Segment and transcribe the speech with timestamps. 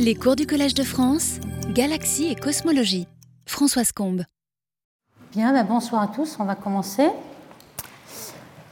[0.00, 1.38] Les cours du Collège de France,
[1.70, 3.06] Galaxie et Cosmologie.
[3.46, 4.24] Françoise Combe.
[5.32, 7.08] Bien, ben bonsoir à tous, on va commencer.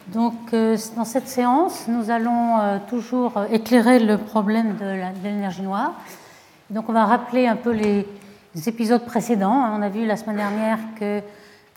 [0.09, 4.85] Donc, euh, dans cette séance, nous allons euh, toujours éclairer le problème de
[5.23, 5.95] l'énergie noire.
[6.71, 8.07] Donc, on va rappeler un peu les,
[8.67, 9.73] épisodes précédents.
[9.79, 11.23] On a vu la semaine dernière que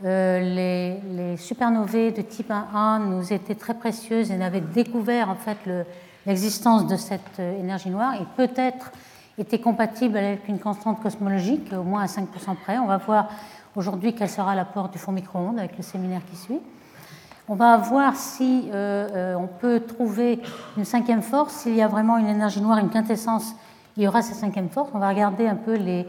[0.03, 5.59] euh, les, les, de type 1A nous étaient très précieuses et n'avaient découvert en fait
[6.25, 8.91] l'existence de cette énergie noire et peut-être
[9.37, 12.25] était compatible avec une constante cosmologique, au moins à 5%
[12.63, 12.77] près.
[12.77, 13.29] On va voir
[13.75, 16.59] aujourd'hui quel sera l'apport du fond micro-ondes avec le séminaire qui suit.
[17.47, 20.39] On va voir si euh, euh, on peut trouver
[20.77, 23.53] une cinquième force, s'il y a vraiment une énergie noire, une quintessence,
[23.97, 24.89] il y aura cette cinquième force.
[24.93, 26.07] On va regarder un peu les,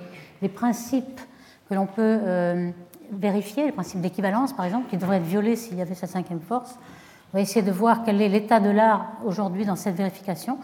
[0.55, 1.21] principes
[1.69, 2.71] que l'on peut euh,
[3.13, 6.41] vérifier, les principes d'équivalence par exemple, qui devraient être violés s'il y avait cette cinquième
[6.41, 6.79] force.
[7.37, 10.57] On va essayer de voir quel est l'état de l'art aujourd'hui dans cette vérification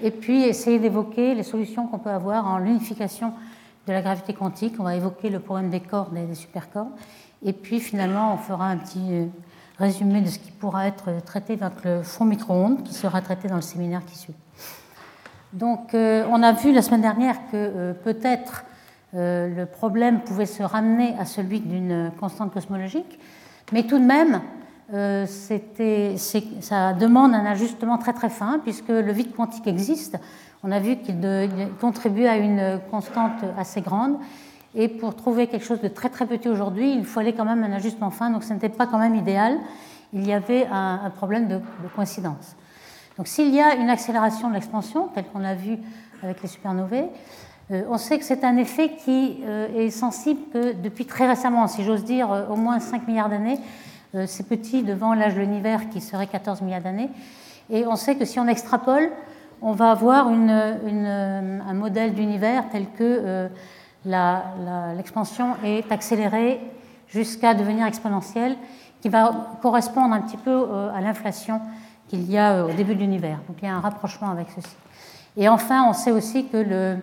[0.00, 3.32] et puis essayer d'évoquer les solutions qu'on peut avoir en l'unification
[3.88, 4.76] de la gravité quantique.
[4.78, 6.92] On va évoquer le problème des cordes et des supercordes.
[7.44, 9.26] Et puis finalement, on fera un petit euh,
[9.78, 13.56] résumé de ce qui pourra être traité avec le fond micro-ondes, qui sera traité dans
[13.56, 14.36] le séminaire qui suit.
[15.52, 18.64] Donc, euh, on a vu la semaine dernière que euh, peut-être
[19.12, 23.18] le problème pouvait se ramener à celui d'une constante cosmologique,
[23.72, 24.40] mais tout de même,
[24.92, 30.18] euh, ça demande un ajustement très très fin, puisque le vide quantique existe.
[30.62, 31.18] On a vu qu'il
[31.80, 34.16] contribue à une constante assez grande.
[34.74, 37.72] Et pour trouver quelque chose de très très petit aujourd'hui, il fallait quand même un
[37.72, 39.58] ajustement fin, donc ce n'était pas quand même idéal.
[40.14, 41.60] Il y avait un, problème de,
[41.94, 42.56] coïncidence.
[43.18, 45.78] Donc s'il y a une accélération de l'expansion, telle qu'on a vu
[46.22, 47.08] avec les supernovae,
[47.70, 51.66] euh, on sait que c'est un effet qui euh, est sensible que depuis très récemment,
[51.66, 53.58] si j'ose dire au moins 5 milliards d'années,
[54.26, 57.10] c'est petit devant l'âge de l'univers qui serait 14 milliards d'années.
[57.70, 59.10] Et on sait que si on extrapole,
[59.62, 63.48] on va avoir un modèle d'univers tel que
[64.04, 66.60] euh, l'expansion est accélérée
[67.08, 68.56] jusqu'à devenir exponentielle,
[69.00, 71.60] qui va correspondre un petit peu euh, à l'inflation
[72.08, 73.38] qu'il y a au début de l'univers.
[73.48, 74.76] Donc il y a un rapprochement avec ceci.
[75.36, 76.98] Et enfin, on sait aussi que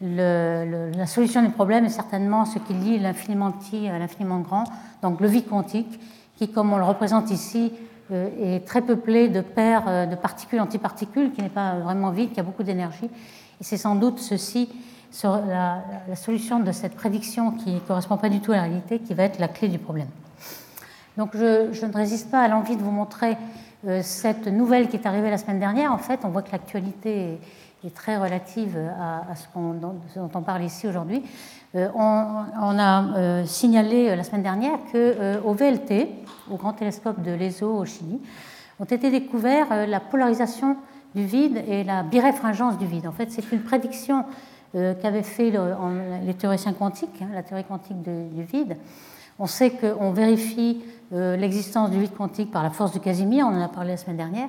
[0.00, 4.64] la solution du problème est certainement ce qui lie l'infiniment petit à l'infiniment grand,
[5.02, 6.00] donc le vide quantique,
[6.40, 7.70] qui, comme on le représente ici,
[8.10, 12.40] euh, est très peuplé de paires euh, de particules-antiparticules, qui n'est pas vraiment vide, qui
[12.40, 13.10] a beaucoup d'énergie.
[13.60, 14.70] Et c'est sans doute ceci,
[15.22, 19.00] la, la, solution de cette prédiction qui ne correspond pas du tout à la réalité,
[19.00, 20.08] qui va être la clé du problème.
[21.18, 23.36] Donc je, ne résiste pas à l'envie de vous montrer
[23.86, 25.92] euh, cette nouvelle qui est arrivée la semaine dernière.
[25.92, 27.38] En fait, on voit que l'actualité
[27.84, 31.22] est, très relative à, ce, dont on parle ici aujourd'hui.
[31.76, 36.08] Euh, on, a euh, signalé euh, la semaine dernière qu'au VLT,
[36.50, 38.20] au Grand Télescope de l'ESO au Chili,
[38.80, 40.76] ont été découverts la polarisation
[41.14, 43.06] du vide et la biréfringence du vide.
[43.06, 44.24] En fait, c'est une prédiction
[44.72, 45.52] qu'avaient fait
[46.24, 48.78] les théoriciens quantiques, hein, la théorie quantique du vide.
[49.38, 50.82] On sait qu'on vérifie
[51.12, 54.16] l'existence du vide quantique par la force de Casimir, on en a parlé la semaine
[54.16, 54.48] dernière,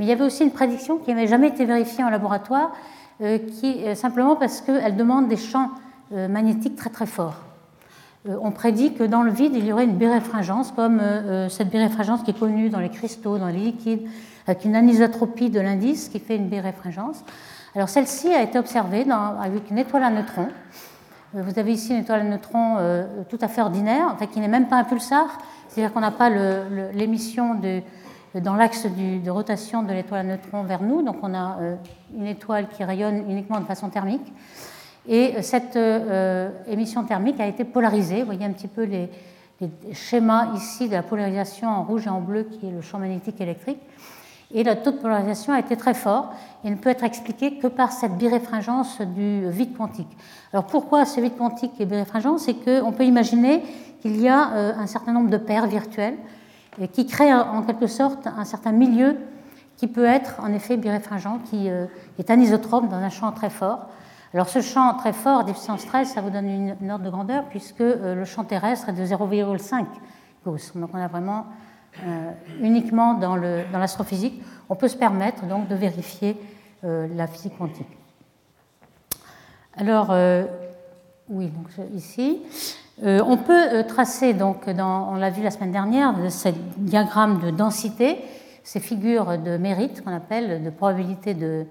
[0.00, 2.72] mais il y avait aussi une prédiction qui n'avait jamais été vérifiée en laboratoire,
[3.20, 5.68] qui, simplement parce qu'elle demande des champs
[6.12, 7.36] euh, magnétique très très fort.
[8.28, 11.70] Euh, on prédit que dans le vide, il y aurait une biréfringence, comme euh, cette
[11.70, 14.08] biréfringence qui est connue dans les cristaux, dans les liquides,
[14.48, 17.22] avec une anisotropie de l'indice qui fait une biréfringence.
[17.76, 19.06] Alors celle-ci a été observée
[19.40, 20.48] avec une étoile à neutrons.
[21.32, 22.78] Vous avez ici une étoile à neutrons
[23.28, 25.38] tout à fait ordinaire, en fait, qui n'est même pas un pulsar,
[25.68, 26.28] c'est-à-dire qu'on n'a pas
[26.92, 27.54] l'émission
[28.34, 31.58] dans l'axe de rotation de l'étoile à neutrons vers nous, donc on a
[32.16, 34.32] une étoile qui rayonne uniquement de façon thermique.
[35.08, 38.20] Et euh, cette euh, émission thermique a été polarisée.
[38.20, 39.08] Vous voyez un petit peu les,
[39.92, 43.40] schémas ici de la polarisation en rouge et en bleu qui est le champ magnétique
[43.42, 43.80] électrique.
[44.52, 46.32] Et le taux de polarisation a été très fort
[46.64, 50.08] et ne peut être expliqué que par cette biréfringence du vide quantique.
[50.52, 53.62] Alors pourquoi ce vide quantique est biréfringent C'est qu'on peut imaginer
[54.00, 56.16] qu'il y a euh, un certain nombre de paires virtuelles
[56.92, 59.16] qui créent en quelque sorte un certain milieu
[59.76, 63.88] qui peut être en effet biréfringent, qui est anisotrope dans un champ très fort.
[64.32, 67.80] Alors ce champ très fort, déficience 13, ça vous donne une, ordre de grandeur puisque
[67.80, 69.86] euh, le champ terrestre est de 0,5
[70.44, 70.72] Gauss.
[70.76, 71.46] Donc on a vraiment
[72.06, 72.30] euh,
[72.60, 76.36] uniquement dans l'astrophysique, on peut se permettre donc de vérifier
[76.84, 77.88] euh, la physique quantique.
[79.76, 80.14] Alors
[81.28, 82.42] oui, donc ici,
[83.02, 88.18] on peut tracer donc on l'a vu la semaine dernière, ce diagramme de densité,
[88.62, 91.66] ces figures de mérite qu'on appelle de probabilité de,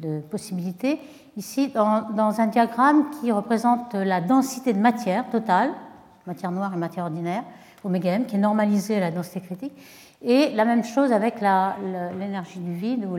[0.00, 0.98] de possibilité
[1.36, 5.70] ici dans, un diagramme qui représente la densité de matière totale,
[6.26, 7.44] matière noire et matière ordinaire,
[7.84, 9.72] oméga m, qui est normalisée à la densité critique,
[10.22, 13.16] et la même chose avec l'énergie du vide ou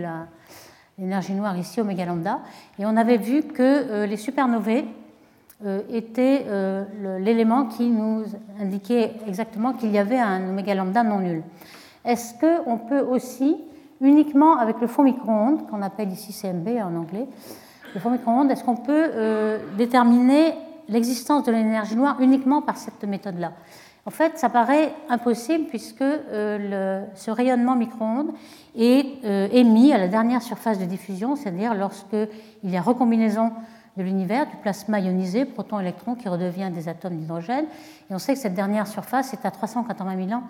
[0.98, 2.40] l'énergie noire ici, oméga lambda.
[2.78, 4.84] Et on avait vu que les supernovae
[5.90, 6.46] étaient
[7.20, 8.24] l'élément qui nous
[8.60, 11.44] indiquait exactement qu'il y avait un oméga lambda non nul.
[12.04, 13.58] Est-ce qu'on peut aussi,
[14.02, 17.28] uniquement avec le fond micro-ondes, qu'on appelle ici CMB en anglais,
[17.94, 19.12] le fond micro-ondes, est-ce qu'on peut
[19.78, 20.54] déterminer
[20.90, 23.52] l'existence de l'énergie noire uniquement par cette méthode-là?
[24.06, 28.32] En fait, ça paraît impossible puisque euh, ce rayonnement micro-ondes
[28.76, 32.28] est euh, émis à la dernière surface de diffusion, c'est-à-dire lorsqu'il
[32.64, 33.52] y a recombinaison
[33.98, 37.66] de l'univers, du plasma ionisé, proton-électron, qui redevient des atomes d'hydrogène.
[38.10, 40.44] Et on sait que cette dernière surface est à 380 000 ans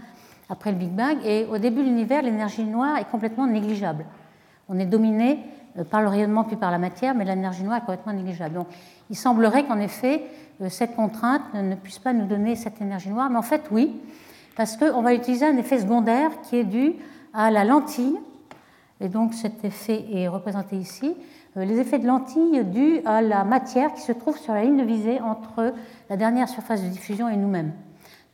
[0.50, 1.18] après le Big Bang.
[1.24, 4.06] Et au début de l'univers, l'énergie noire est complètement négligeable.
[4.70, 5.40] On est dominé
[5.78, 8.56] euh, par le rayonnement puis par la matière, mais l'énergie noire est complètement négligeable.
[8.56, 8.68] Donc
[9.10, 10.24] il semblerait qu'en effet,
[10.62, 13.96] euh, cette contrainte ne puisse pas nous donner cette énergie noire, mais en fait oui,
[14.56, 16.94] parce qu'on va utiliser un effet secondaire qui est dû
[17.34, 18.18] à la lentille,
[19.00, 21.16] et donc cet effet est représenté ici,
[21.56, 24.84] les effets de lentille dus à la matière qui se trouve sur la ligne de
[24.84, 25.74] visée entre
[26.10, 27.74] la dernière surface de diffusion et nous-mêmes.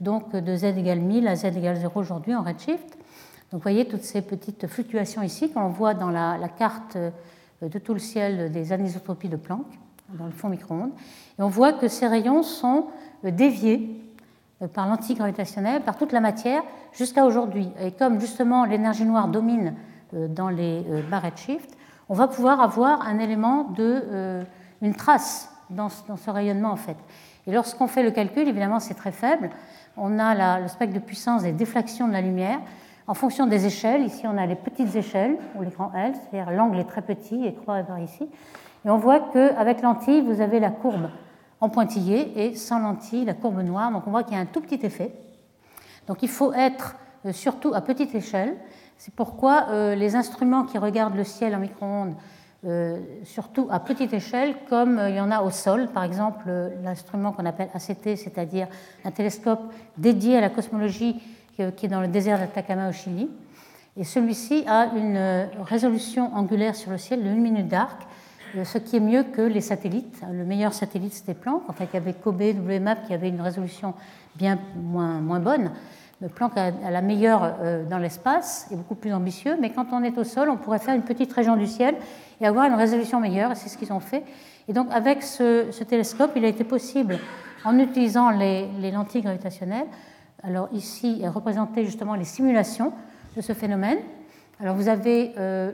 [0.01, 2.97] Donc de z égale 1000 à z égale 0 aujourd'hui en redshift.
[3.51, 7.09] Donc vous voyez toutes ces petites fluctuations ici qu'on voit dans la, carte euh,
[7.61, 9.65] de tout le ciel des anisotropies de Planck
[10.13, 10.91] dans le fond micro-ondes.
[11.37, 12.87] Et on voit que ces rayons sont
[13.25, 13.89] euh, déviés
[14.61, 16.63] euh, par l'antigravitationnel, par toute la matière,
[16.93, 17.69] jusqu'à aujourd'hui.
[17.81, 19.75] Et comme justement l'énergie noire domine
[20.13, 21.76] euh, dans les barrettes shift,
[22.09, 24.43] on va pouvoir avoir un élément de,
[24.81, 26.97] une trace dans, ce rayonnement en fait.
[27.45, 29.49] Et lorsqu'on fait le calcul, évidemment c'est très faible,
[29.97, 32.59] on a le spectre de puissance des déflexions de la lumière
[33.07, 34.03] en fonction des échelles.
[34.03, 37.45] Ici on a les petites échelles, ou les grands L, c'est-à-dire l'angle est très petit
[37.45, 38.29] et croît vers ici.
[38.85, 41.09] Et on voit qu'avec lentille, vous avez la courbe
[41.59, 43.91] en pointillé et sans lentille, la courbe noire.
[43.91, 45.11] Donc on voit qu'il y a un tout petit effet.
[46.07, 46.95] Donc il faut être
[47.25, 48.55] euh, surtout à petite échelle.
[48.97, 52.15] C'est pourquoi euh, les instruments qui regardent le ciel en micro-ondes,
[52.65, 56.49] euh, surtout à petite échelle, comme il y en a au sol, par exemple
[56.83, 58.67] l'instrument qu'on appelle ACT, c'est-à-dire
[59.05, 59.61] un télescope
[59.97, 61.21] dédié à la cosmologie
[61.55, 63.29] qui est dans le désert d'Atacama au Chili.
[63.95, 68.07] Et celui-ci a une résolution angulaire sur le ciel de 1 minute d'arc,
[68.55, 70.21] euh, ce qui est mieux que les satellites.
[70.31, 71.67] Le meilleur satellite, c'était Planck.
[71.67, 73.93] En fait, il y avait Kobe, WMAP qui avait une résolution
[74.35, 75.71] bien moins bonne.
[76.33, 80.17] Planck a, la meilleure euh, dans l'espace, est beaucoup plus ambitieux, mais quand on est
[80.17, 81.95] au sol, on pourrait faire une petite région du ciel
[82.41, 84.23] et avoir une résolution meilleure, et c'est ce qu'ils ont fait.
[84.67, 87.19] Et donc, avec ce, télescope, il a été possible,
[87.63, 89.87] en utilisant les, les lentilles gravitationnelles,
[90.43, 92.93] alors ici est représenté justement les simulations
[93.35, 93.97] de ce phénomène,
[94.59, 95.71] alors vous avez euh,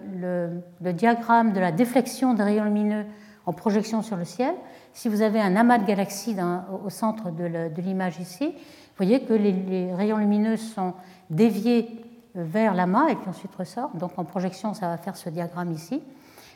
[0.82, 3.06] le, diagramme de la déflexion des rayons lumineux
[3.46, 4.54] en projection sur le ciel.
[4.92, 6.36] Si vous avez un amas de galaxies
[6.84, 8.54] au centre de l'image ici,
[8.96, 10.94] vous voyez que les, rayons lumineux sont
[11.30, 11.88] déviés
[12.36, 13.98] euh, vers l'amas et puis ensuite ressortent.
[13.98, 16.02] Donc en projection, ça va faire ce diagramme ici.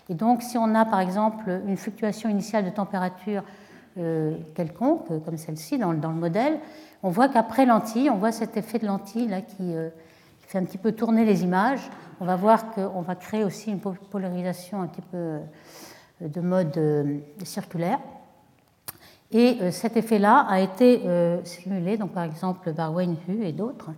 [0.10, 3.44] Et donc si on a par exemple une fluctuation initiale de température
[3.98, 6.60] euh, quelconque, comme celle-ci dans, le modèle,
[7.04, 9.74] on voit qu'après lentille, on voit cet effet de lentille là qui
[10.40, 13.80] fait un petit peu tourner les images on va voir qu'on va créer aussi une
[13.80, 15.40] polarisation un petit peu euh,
[16.22, 18.00] de mode euh, circulaire.
[19.32, 21.02] Et euh, cet effet-là a été
[21.44, 23.90] simulé, donc par exemple par Wayne Hu et d'autres.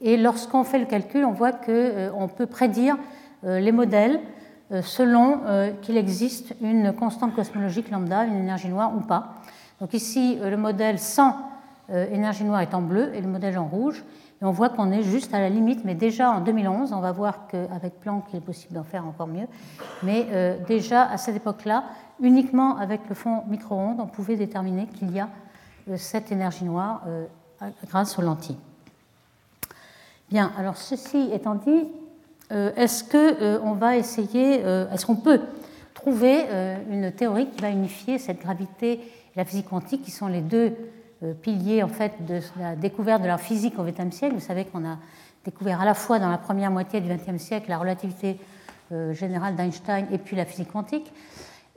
[0.00, 2.96] Et lorsqu'on fait le calcul, on voit qu'on peut prédire
[3.42, 4.20] les modèles
[4.82, 5.40] selon
[5.82, 9.34] qu'il existe une constante cosmologique lambda, une énergie noire ou pas.
[9.78, 11.36] Donc ici, le modèle sans
[11.90, 14.02] énergie noire est en bleu et le modèle en rouge.
[14.42, 17.46] On voit qu'on est juste à la limite, mais déjà en 2011, on va voir
[17.46, 19.46] qu'avec Planck, il est possible d'en faire encore mieux.
[20.02, 21.84] Mais euh, déjà à cette époque-là,
[22.20, 25.28] uniquement avec le fond micro-ondes, on pouvait déterminer qu'il y a
[25.90, 27.26] euh, cette énergie noire euh,
[27.88, 28.56] grâce aux lentilles.
[30.30, 31.88] Bien, alors ceci étant dit,
[32.50, 35.40] est-ce qu'on va essayer, est-ce qu'on peut
[35.92, 36.46] trouver
[36.88, 39.02] une théorie qui va unifier cette gravité et
[39.36, 40.76] la physique quantique, qui sont les deux
[41.42, 44.34] pilier en fait de la découverte de la physique au XXe siècle.
[44.34, 44.98] Vous savez qu'on a
[45.44, 48.38] découvert à la fois dans la première moitié du XXe siècle la relativité
[48.92, 51.12] euh, générale d'Einstein et puis la physique quantique.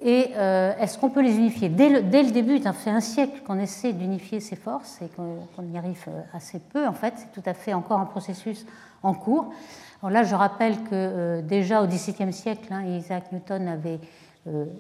[0.02, 1.70] Et euh, est-ce qu'on peut les unifier?
[1.70, 6.04] Dès le, début, fait un siècle qu'on essaie d'unifier ces forces et qu'on y arrive
[6.34, 7.14] assez peu en fait.
[7.18, 8.66] C'est tout à fait encore un processus
[9.02, 9.54] en cours.
[10.02, 14.00] Alors là, je rappelle que déjà au XVIIe siècle, hein, Isaac Newton avait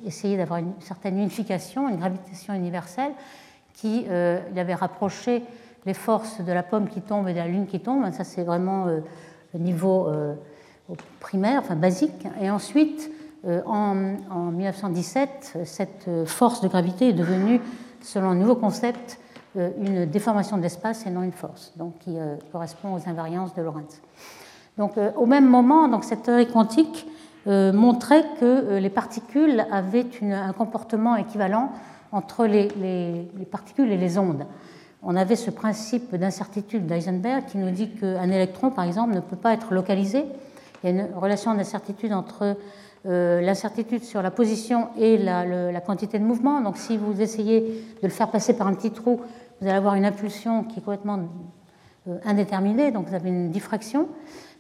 [0.06, 3.14] essayé d'avoir une certaine unification, une gravitation universelle
[3.74, 5.44] qui euh, avait rapproché
[5.86, 8.10] les forces de la pomme qui tombe et de la lune qui tombe.
[8.12, 9.00] Ça, c'est vraiment euh,
[9.54, 10.36] le niveau euh,
[11.20, 12.26] primaire, enfin basique.
[12.42, 13.12] Et ensuite,
[13.66, 17.60] en, 1917, cette force de gravité est devenue,
[18.02, 19.20] selon un nouveau concept,
[19.58, 22.16] une déformation de l'espace et non une force, donc qui
[22.54, 24.02] correspond aux invariances de Lorentz.
[24.78, 27.06] Donc, au même moment, donc, cette théorie quantique
[27.46, 31.70] montrait que les particules avaient un comportement équivalent
[32.14, 34.46] entre les, particules et les ondes.
[35.02, 39.36] On avait ce principe d'incertitude d'Eisenberg qui nous dit qu'un électron, par exemple, ne peut
[39.36, 40.24] pas être localisé.
[40.84, 42.56] Il y a une relation d'incertitude entre
[43.06, 46.62] euh, l'incertitude sur la position et la, quantité de mouvement.
[46.62, 49.20] Donc si vous essayez de le faire passer par un petit trou,
[49.60, 51.20] vous allez avoir une impulsion qui est complètement
[52.08, 54.08] euh, indéterminée, donc vous avez une diffraction.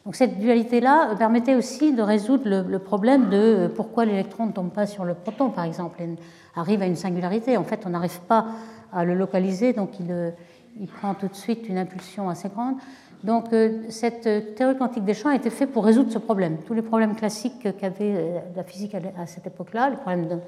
[0.05, 4.71] Donc cette dualité-là euh, permettait aussi de résoudre le, problème de pourquoi l'électron ne tombe
[4.71, 6.09] pas sur le proton, par exemple, et
[6.55, 7.57] arrive à une singularité.
[7.57, 8.47] En fait, on n'arrive pas
[8.91, 12.75] à le localiser, donc il prend tout de suite une impulsion assez grande.
[13.23, 16.57] Donc euh, cette euh, théorie quantique des champs a été faite pour résoudre ce problème.
[16.67, 20.41] Tous les problèmes classiques qu'avait euh, la physique à cette époque-là, les problèmes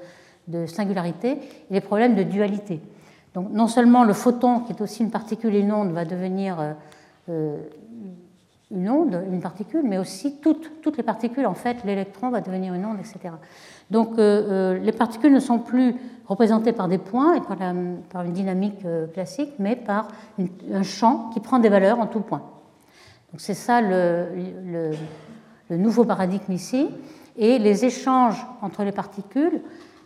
[0.46, 2.80] de, singularité et les problèmes de dualité.
[3.34, 6.76] Donc non seulement le photon, qui est aussi une particule et une onde, va devenir
[8.70, 12.84] une onde, une particule, mais aussi toutes, les particules, en fait, l'électron va devenir une
[12.84, 13.34] onde, etc.
[13.90, 15.94] Donc les particules ne sont plus
[16.26, 20.08] représentées par des points et par, une dynamique classique, mais par
[20.72, 22.42] un champ qui prend des valeurs en tout point
[23.38, 24.92] c'est ça le,
[25.70, 26.88] nouveau paradigme ici.
[27.36, 29.60] Et les échanges entre les particules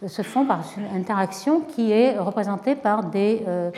[0.06, 3.70] se font par une interaction qui est représentée par des, euh,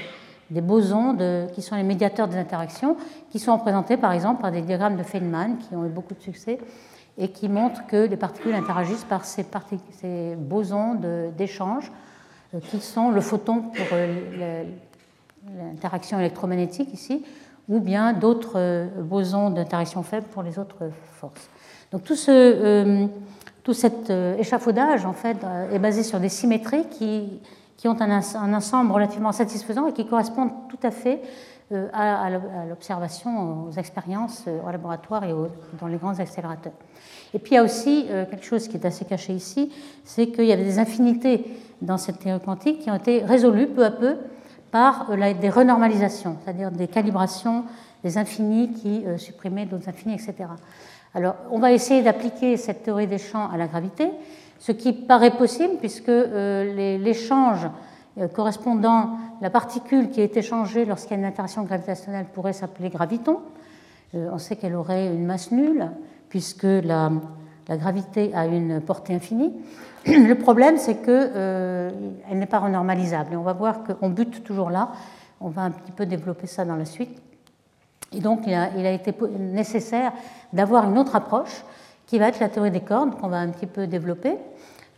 [0.61, 1.16] bosons
[1.54, 2.97] qui sont les médiateurs des interactions,
[3.30, 6.21] qui sont représentés par exemple par des diagrammes de Feynman qui ont eu beaucoup de
[6.21, 6.59] succès
[7.18, 9.44] et qui montrent que les particules interagissent par ces,
[10.37, 10.99] bosons
[11.37, 11.92] d'échange
[12.54, 14.64] euh, qui sont le photon pour euh,
[15.56, 17.25] l'interaction électromagnétique ici,
[17.68, 21.49] ou bien d'autres euh, bosons d'interaction faible pour les autres forces.
[21.90, 22.16] Donc tout,
[23.62, 25.37] tout cet échafaudage en fait,
[25.71, 27.38] est basé sur des symétries qui,
[27.82, 31.20] qui ont un, ensemble relativement satisfaisant et qui correspondent tout à fait
[31.92, 32.30] à,
[32.68, 35.34] l'observation, aux expériences au laboratoire et
[35.80, 36.74] dans les grands accélérateurs.
[37.34, 39.72] Et puis il y a aussi quelque chose qui est assez caché ici,
[40.04, 41.44] c'est qu'il y avait des infinités
[41.80, 44.16] dans cette théorie quantique qui ont été résolues peu à peu
[44.72, 47.64] par euh, des renormalisations, c'est-à-dire des calibrations
[48.02, 50.34] des infinis qui euh, supprimaient d'autres infinis, etc.
[51.14, 54.08] Alors, on va essayer d'appliquer cette théorie des champs à la gravité,
[54.62, 57.69] ce qui paraît possible puisque euh, l'échange
[58.35, 63.40] correspondant la particule qui est échangée lorsqu'il y a une interaction gravitationnelle pourrait s'appeler graviton.
[64.12, 65.90] On sait qu'elle aurait une masse nulle
[66.33, 67.11] puisque la,
[67.69, 69.52] gravité a une portée infinie.
[70.07, 71.90] Le problème, c'est qu'elle euh,
[72.33, 73.35] n'est pas renormalisable.
[73.35, 74.92] Et on va voir qu'on bute toujours là.
[75.42, 77.21] On va un petit peu développer ça dans la suite.
[78.14, 80.12] Et donc, il a, été nécessaire
[80.54, 81.64] d'avoir une autre approche
[82.12, 84.37] qui va être la théorie des cordes, qu'on va un petit peu développer,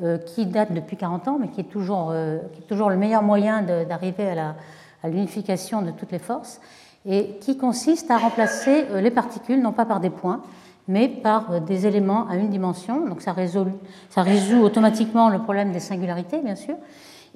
[0.02, 2.96] euh, qui date depuis 40 ans, mais qui est toujours, euh, qui est toujours le
[2.96, 6.60] meilleur moyen d'arriver à l'unification de toutes les forces,
[7.06, 10.42] et qui consiste à remplacer les particules, non pas par des points,
[10.88, 13.06] mais par euh, des éléments à une dimension.
[13.06, 13.68] Donc ça résout,
[14.10, 16.74] ça résout automatiquement le problème des singularités, bien sûr.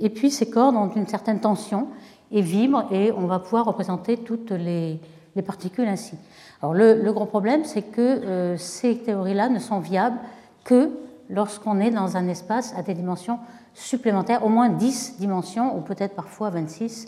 [0.01, 1.87] Et puis ces cordes ont une certaine tension
[2.33, 4.99] et vibrent, et on va pouvoir représenter toutes les,
[5.47, 6.17] particules ainsi.
[6.63, 10.19] Alors le, gros problème, c'est que euh, ces théories-là ne sont viables
[10.65, 10.91] que
[11.31, 13.39] lorsqu'on est dans un espace à des dimensions
[13.75, 17.07] supplémentaires, au moins 10 dimensions, ou peut-être parfois 26,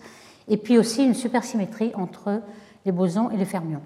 [0.48, 2.42] et puis aussi une supersymétrie entre
[2.84, 3.82] les bosons et les fermions.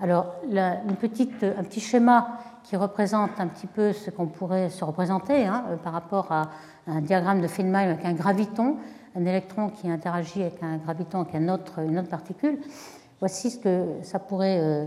[0.00, 5.64] Alors, un petit schéma qui représente un petit peu ce qu'on pourrait se représenter hein,
[5.70, 6.50] euh, par rapport à
[6.86, 8.76] un diagramme de Feynman avec un graviton,
[9.14, 12.58] un électron qui interagit avec un graviton, avec une autre particule.
[13.20, 14.84] Voici ce que ça pourrait euh,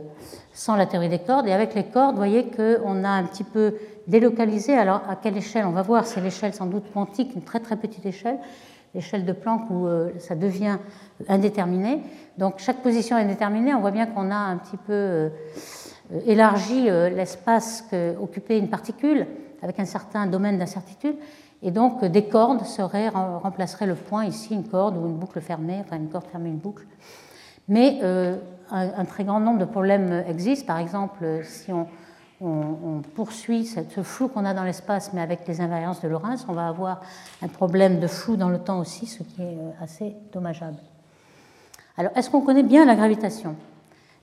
[0.54, 1.48] sans la théorie des cordes.
[1.48, 3.76] Et avec les cordes, vous voyez qu'on a un petit peu
[4.08, 4.76] délocalisé.
[4.78, 5.66] Alors, à quelle échelle?
[5.66, 8.38] On va voir, c'est l'échelle sans doute quantique, une très très petite échelle
[8.96, 10.78] l'échelle de Planck où euh, ça devient
[11.28, 12.02] indéterminé.
[12.40, 13.74] Donc chaque position est indéterminée.
[13.76, 15.30] On voit bien qu'on a un petit peu euh,
[16.26, 19.28] élargi l'espace qu'occupait une particule
[19.62, 21.16] avec un certain domaine d'incertitude.
[21.62, 25.78] Et donc des cordes seraient, remplaceraient le point ici, une corde ou une boucle fermée,
[25.82, 26.86] enfin une corde fermée, une boucle.
[27.70, 28.00] Mais
[28.72, 30.66] un, très grand nombre de problèmes existent.
[30.66, 31.88] Par exemple, si on,
[33.16, 36.68] poursuit ce flou qu'on a dans l'espace, mais avec les invariances de Lorentz, on va
[36.68, 37.02] avoir
[37.42, 40.78] un problème de flou dans le temps aussi, ce qui est euh, assez dommageable.
[41.98, 43.58] Alors, est-ce qu'on connaît bien la gravitation?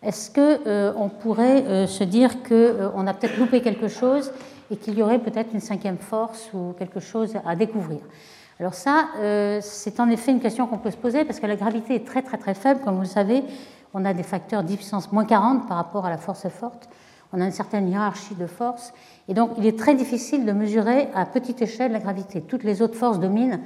[0.02, 4.32] Est-ce qu'on euh, pourrait euh, se dire qu'on a peut-être loupé quelque chose
[4.70, 8.00] et qu'il y aurait peut-être une cinquième force ou quelque chose à découvrir?
[8.58, 9.08] Alors ça,
[9.60, 12.22] c'est en effet une question qu'on peut se poser parce que la gravité est très
[12.22, 12.80] très très faible.
[12.80, 13.44] Comme vous le savez,
[13.92, 16.88] on a des facteurs de puissance moins 40 par rapport à la force forte
[17.32, 18.92] on a une certaine hiérarchie de forces,
[19.28, 22.40] et donc il est très difficile de mesurer à petite échelle la gravité.
[22.40, 23.60] Toutes les autres forces dominent,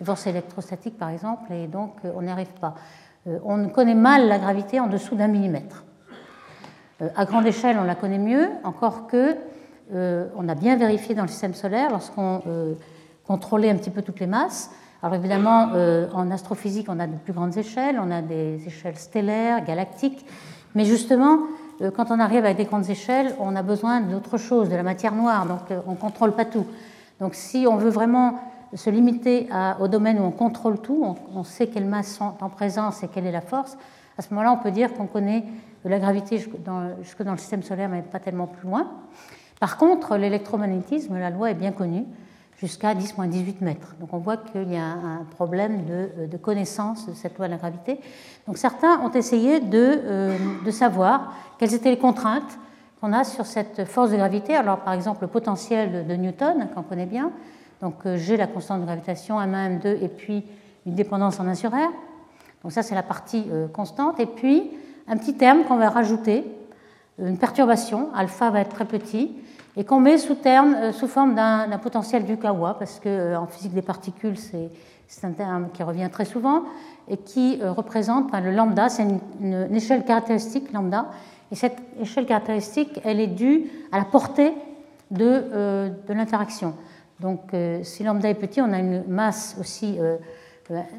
[0.00, 2.74] les forces électrostatiques par exemple, et donc euh, on n'y arrive pas.
[3.26, 5.84] Euh, on connaît mal la gravité en dessous d'un millimètre.
[7.00, 9.36] Euh, à grande échelle, on la connaît mieux, encore que
[9.94, 12.40] on a bien vérifié dans le système solaire lorsqu'on
[13.26, 14.70] contrôlait un petit peu toutes les masses.
[15.02, 15.72] Alors évidemment,
[16.14, 20.24] en astrophysique, on a de plus grandes échelles, on a des échelles stellaires, galactiques,
[20.76, 21.40] mais justement,
[21.96, 25.14] quand on arrive avec des grandes échelles, on a besoin d'autre chose, de la matière
[25.14, 26.66] noire, donc on ne contrôle pas tout.
[27.18, 28.38] Donc si on veut vraiment
[28.74, 29.48] se limiter
[29.80, 33.26] au domaine où on contrôle tout, on, sait quelles masses sont en présence et quelle
[33.26, 33.76] est la force,
[34.18, 35.44] à ce moment-là, on peut dire qu'on connaît
[35.84, 38.90] la gravité jusque dans, le système solaire, mais pas tellement plus loin.
[39.60, 42.04] Par contre, l'électromagnétisme, la loi est bien connue,
[42.62, 43.96] jusqu'à 10-18 mètres.
[43.98, 47.52] Donc on voit qu'il y a un problème de, de, connaissance de cette loi de
[47.52, 47.98] la gravité.
[48.46, 52.58] Donc certains ont essayé de, euh, de savoir quelles étaient les contraintes
[53.00, 54.54] qu'on a sur cette force de gravité.
[54.54, 57.32] Alors par exemple, le potentiel de, Newton, qu'on connaît bien,
[57.80, 60.44] donc j'ai euh, la constante de gravitation M1, M2 et puis
[60.86, 61.90] une dépendance en 1 sur R.
[62.62, 64.20] Donc ça c'est la partie euh, constante.
[64.20, 64.70] Et puis
[65.08, 66.44] un petit terme qu'on va rajouter,
[67.18, 69.32] une perturbation, alpha va être très petit,
[69.76, 74.36] et qu'on met sous, euh, forme d'un potentiel du Kawa, parce qu'en physique des particules
[74.36, 76.62] c'est un terme qui revient très souvent
[77.08, 79.06] et qui représente enfin, le lambda, c'est
[79.40, 81.10] une, échelle caractéristique lambda.
[81.50, 84.54] Et cette échelle caractéristique, elle est due à la portée
[85.10, 86.74] de, l'interaction.
[87.20, 90.16] Donc, euh, si lambda est petit, on a une masse aussi euh,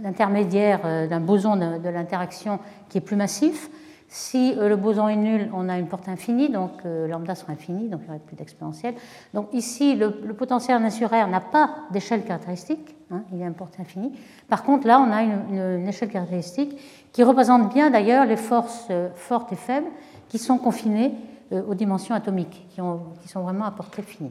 [0.05, 3.69] intermédiaire euh, d'un boson de, l'interaction qui est plus massif.
[4.15, 8.01] Si le boson est nul, on a une portée infinie, donc lambda sera infini, donc
[8.01, 8.93] il n'y aurait plus d'exponentielle.
[9.33, 14.11] Donc ici, le, potentiel en n'a pas d'échelle caractéristique, hein, il a une portée infinie.
[14.47, 16.77] Par contre, là, on a une, échelle caractéristique
[17.11, 19.89] qui représente bien d'ailleurs les forces fortes et faibles
[20.29, 21.15] qui sont confinées
[21.51, 22.81] aux dimensions atomiques, qui,
[23.23, 24.29] qui sont vraiment à portée finie.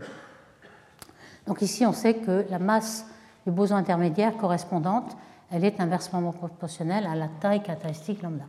[1.48, 3.04] Donc ici, on sait que la masse
[3.44, 5.16] du boson intermédiaire correspondante,
[5.50, 8.44] elle est inversement proportionnelle à la taille caractéristique lambda.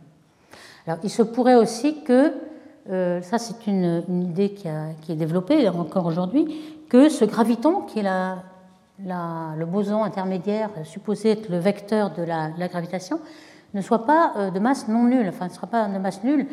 [0.86, 2.32] Alors, il se pourrait aussi que,
[2.90, 8.02] euh, ça c'est une, idée qui, est développée encore aujourd'hui, que ce graviton, qui est
[8.02, 8.36] la,
[9.56, 13.18] le boson intermédiaire supposé être le vecteur de la, gravitation,
[13.72, 16.46] ne soit pas euh, de masse non nulle, enfin ne sera pas de masse nulle.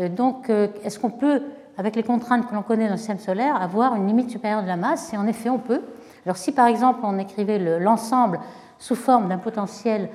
[0.00, 0.50] Euh, donc,
[0.82, 1.42] est-ce qu'on peut
[1.76, 4.66] avec les contraintes que l'on connaît dans le système solaire, avoir une limite supérieure de
[4.66, 5.12] la masse?
[5.12, 5.82] Et en effet, on peut.
[6.26, 8.40] Alors si par exemple on écrivait l'ensemble
[8.80, 10.10] sous forme d'un potentiel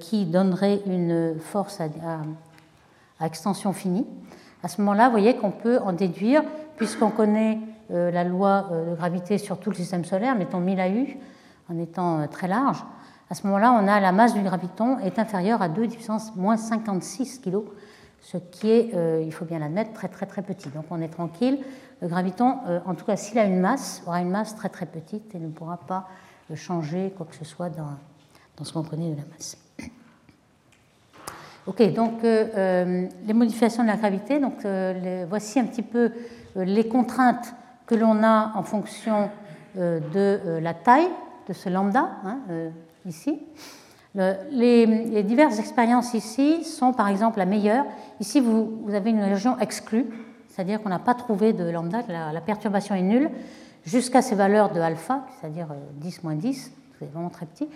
[0.00, 1.86] qui donnerait une force à,
[3.26, 4.06] extension finie,
[4.62, 6.42] à ce moment-là, vous voyez qu'on peut en déduire,
[6.76, 7.58] puisqu'on connaît
[7.90, 11.78] euh, la loi euh, de gravité sur tout le système solaire, mettons 1000 AU, en
[11.78, 12.84] étant très large,
[13.30, 16.56] à ce moment-là, on a la masse du graviton est inférieure à 2 puissance moins
[16.56, 17.58] 56 kg
[18.20, 20.68] ce qui est, euh, il faut bien l'admettre, très très très petit.
[20.70, 21.58] Donc on est tranquille.
[22.00, 24.86] Le graviton, euh, en tout cas s'il a une masse, aura une masse très très
[24.86, 26.08] petite et ne pourra pas
[26.50, 29.56] euh, changer quoi que ce soit dans ce qu'on connaît de la masse.
[31.68, 34.54] Ok, donc les modifications de la gravité, donc
[35.28, 36.10] voici un petit peu
[36.56, 37.54] les contraintes
[37.84, 39.28] que l'on a en fonction
[39.76, 41.10] de la taille
[41.46, 42.38] de ce lambda, hein,
[43.04, 43.38] ici.
[44.14, 47.84] Les, diverses expériences ici sont par exemple la meilleure.
[48.18, 50.06] Ici, vous, avez une région exclue,
[50.48, 53.30] c'est-à-dire qu'on n'a pas trouvé de lambda, la, perturbation est nulle,
[53.84, 57.68] jusqu'à ces valeurs de alpha, c'est-à-dire 10 moins 10, c'est vraiment très petit.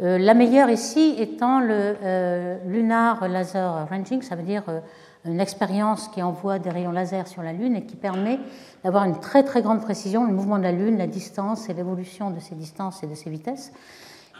[0.00, 4.80] Euh, la meilleure ici étant le euh, Lunar Laser Ranging, ça veut dire euh,
[5.24, 8.40] une expérience qui envoie des rayons laser sur la Lune et qui permet
[8.82, 12.30] d'avoir une très très grande précision, le mouvement de la Lune, la distance et l'évolution
[12.30, 13.72] de ces distances et de ces vitesses.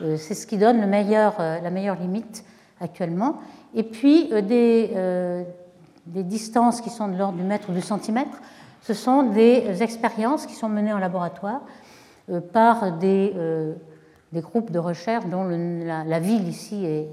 [0.00, 0.86] C'est ce qui donne la
[1.70, 2.44] meilleure limite
[2.80, 3.36] actuellement.
[3.74, 5.46] Et puis des
[6.06, 8.42] distances qui sont de l'ordre du mètre ou du centimètre,
[8.82, 11.60] ce sont des expériences qui sont menées en laboratoire
[12.52, 13.32] par des,
[14.35, 17.09] des, groupes de recherche dont la, ville ici est,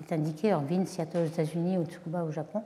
[0.00, 2.62] est indiquée, Irvine, Seattle aux États-Unis ou Tsukuba au Japon.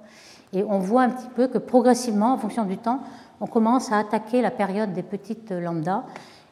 [0.53, 3.01] Et on voit un petit peu que progressivement, en fonction du temps,
[3.41, 6.05] on commence à attaquer la période des petites lambda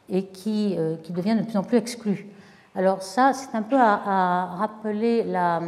[0.09, 2.27] et qui, qui devient de plus en plus exclue.
[2.75, 5.59] Alors ça, c'est un peu à, rappeler la,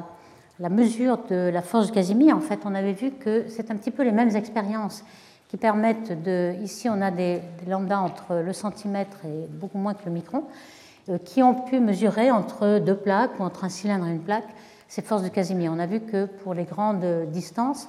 [0.70, 2.38] mesure de la force de Casimir.
[2.38, 5.04] En fait, on avait vu que c'est un petit peu les mêmes expériences
[5.50, 6.54] qui permettent de...
[6.62, 10.81] Ici, on a des, lambdas entre le centimètre et beaucoup moins que le micron, euh,
[11.18, 14.48] qui ont pu mesurer entre deux plaques ou entre un cylindre et une plaque
[14.88, 15.72] ces forces de Casimir.
[15.74, 17.88] On a vu que pour les grandes distances,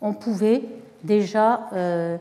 [0.00, 0.64] on pouvait
[1.04, 2.18] déjà euh,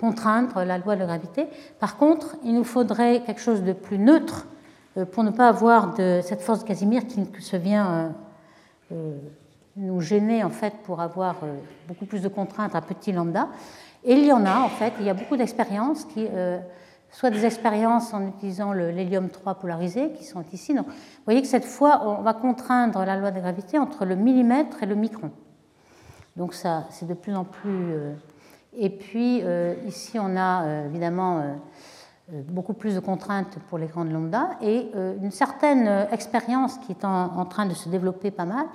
[0.00, 1.46] contraindre la loi de gravité.
[1.80, 4.46] Par contre, il nous faudrait quelque chose de plus neutre
[4.96, 8.08] euh, pour ne pas avoir cette force de Casimir qui se vient euh,
[8.92, 9.16] euh,
[9.76, 11.36] nous gêner en fait pour avoir
[11.86, 13.48] beaucoup plus de contraintes à petit lambda.
[14.04, 16.26] Et il y en a en fait, il y a beaucoup d'expériences qui,
[17.10, 20.74] soit des expériences en utilisant l'hélium 3 polarisé qui sont ici.
[20.74, 24.16] Donc, vous voyez que cette fois, on va contraindre la loi de gravité entre le
[24.16, 25.30] millimètre et le micron.
[26.36, 27.94] Donc ça, c'est de plus en plus
[28.76, 29.42] Et puis
[29.86, 31.42] ici, on a évidemment
[32.30, 37.44] beaucoup plus de contraintes pour les grandes lambda et une certaine expérience qui est en,
[37.46, 38.66] train de se développer pas mal.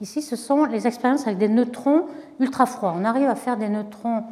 [0.00, 2.06] Ici, ce sont les expériences avec des neutrons
[2.38, 2.94] ultra froids.
[2.96, 4.24] On arrive à faire des neutrons,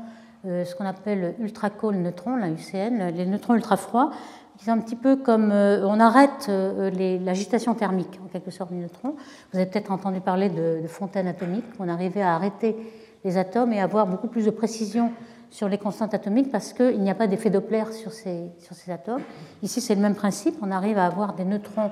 [0.45, 4.11] ce qu'on appelle ultra cold neutrons, la UCN, les neutrons ultra froids,
[4.59, 6.91] c'est un petit peu comme euh, on arrête euh,
[7.23, 9.17] l'agitation thermique, en quelque sorte, du neutron.
[9.53, 11.65] Vous avez peut-être entendu parler de, de fontaine atomique.
[11.81, 12.77] On arrivait à arrêter
[13.25, 15.13] les atomes et avoir beaucoup plus de précision
[15.51, 18.51] sur les constantes atomiques parce qu'il n'y a pas d'effet Doppler sur ces,
[18.89, 19.23] atomes.
[19.63, 20.57] Ici, c'est le même principe.
[20.63, 21.91] On arrive à avoir des neutrons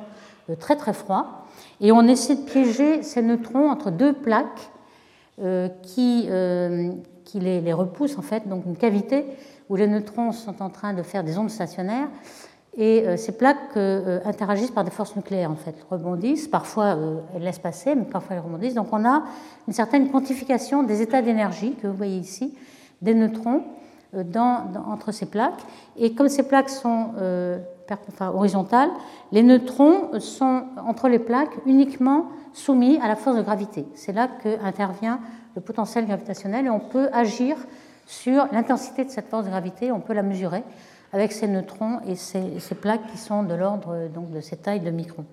[0.49, 1.47] euh, très très froids
[1.81, 4.71] et on essaie de piéger ces neutrons entre deux plaques
[5.83, 6.29] qui,
[7.33, 9.25] qui les, les, repoussent, en fait, donc une cavité
[9.71, 12.09] où les neutrons sont en train de faire des ondes stationnaires
[12.77, 16.47] et euh, ces plaques euh, interagissent par des forces nucléaires, en fait, rebondissent.
[16.49, 18.75] Parfois, euh, elles laissent passer, mais parfois elles rebondissent.
[18.75, 19.23] Donc, on a
[19.67, 22.55] une certaine quantification des états d'énergie que vous voyez ici,
[23.01, 23.65] des neutrons
[24.13, 25.63] dans, entre ces plaques.
[25.97, 27.13] Et comme ces plaques sont
[28.21, 28.91] horizontales,
[29.33, 33.87] les neutrons sont entre les plaques uniquement soumis à la force de gravité.
[33.95, 35.19] C'est là qu'intervient
[35.55, 37.57] le potentiel gravitationnel et on peut agir
[38.07, 40.63] sur l'intensité de cette force de gravité, on peut la mesurer
[41.13, 45.27] avec ces neutrons et ces, plaques qui sont de l'ordre de ces tailles de microns.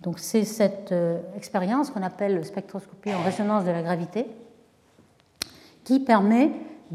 [0.00, 4.26] Donc c'est cette euh, expérience qu'on appelle spectroscopie en résonance de la gravité
[5.84, 6.50] qui permet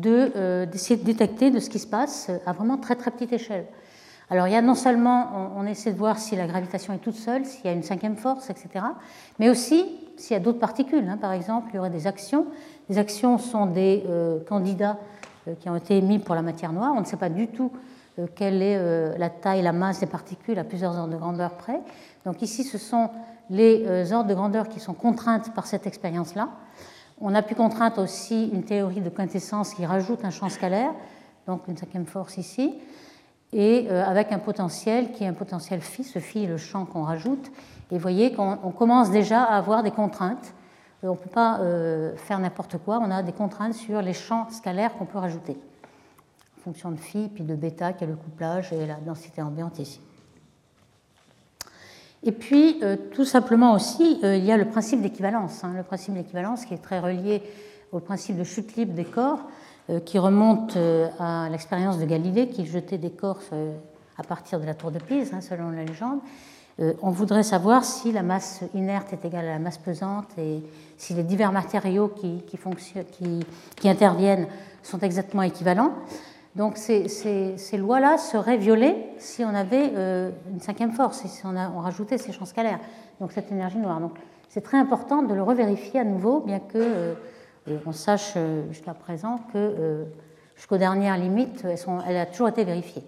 [0.05, 3.65] euh, d'essayer de, détecter de ce qui se passe à vraiment très très petite échelle.
[4.29, 7.15] Alors il y a non seulement, on, essaie de voir si la gravitation est toute
[7.15, 8.85] seule, s'il y a une cinquième force, etc.,
[9.39, 9.85] mais aussi
[10.17, 11.07] s'il y a d'autres particules.
[11.07, 11.17] Hein.
[11.17, 12.45] Par exemple, il y aurait des actions.
[12.89, 14.97] Les actions sont des euh, candidats
[15.61, 16.93] qui ont été émis pour la matière noire.
[16.95, 17.71] On ne sait pas du tout
[18.19, 21.53] euh, quelle est euh, la taille, la masse des particules à plusieurs ordres de grandeur
[21.53, 21.79] près.
[22.25, 23.09] Donc ici, ce sont
[23.49, 26.49] les euh, ordres de grandeur qui sont contraintes par cette expérience-là.
[27.21, 30.91] On a pu contraindre aussi une théorie de quintessence qui rajoute un champ scalaire,
[31.47, 32.75] donc une cinquième force ici,
[33.53, 37.03] et avec un potentiel qui est un potentiel phi, ce phi est le champ qu'on
[37.03, 37.49] rajoute.
[37.91, 40.53] Et vous voyez qu'on commence déjà à avoir des contraintes.
[41.03, 41.59] On ne peut pas
[42.15, 45.57] faire n'importe quoi, on a des contraintes sur les champs scalaires qu'on peut rajouter
[46.67, 50.01] fonction de phi, puis de bêta, qui est le couplage et la densité ambiante ici.
[52.23, 55.63] Et puis, euh, tout simplement aussi, euh, il y a le principe d'équivalence.
[55.63, 55.71] Hein.
[55.77, 57.41] le principe d'équivalence qui est très relié
[57.93, 59.39] au principe de chute libre des corps,
[59.89, 60.77] euh, qui remonte
[61.19, 63.39] à l'expérience de Galilée, qui jetait des corps
[64.17, 66.19] à partir de la tour de Pise, hein, selon la légende.
[66.79, 70.61] On voudrait savoir si la masse inerte est égale à la masse pesante et
[70.97, 72.43] si les divers matériaux qui,
[73.83, 74.47] interviennent
[74.83, 75.93] sont exactement équivalents.
[76.55, 82.17] Donc ces, lois-là seraient violées si on avait euh, une cinquième force, si on, rajoutait
[82.17, 82.79] ces champs scalaires,
[83.21, 83.99] donc cette énergie noire.
[83.99, 84.13] Donc
[84.49, 87.13] c'est très important de le revérifier à nouveau, bien que euh,
[87.85, 90.05] on sache euh, jusqu'à présent que
[90.55, 93.03] jusqu'aux dernières limites, elles a toujours été vérifiée.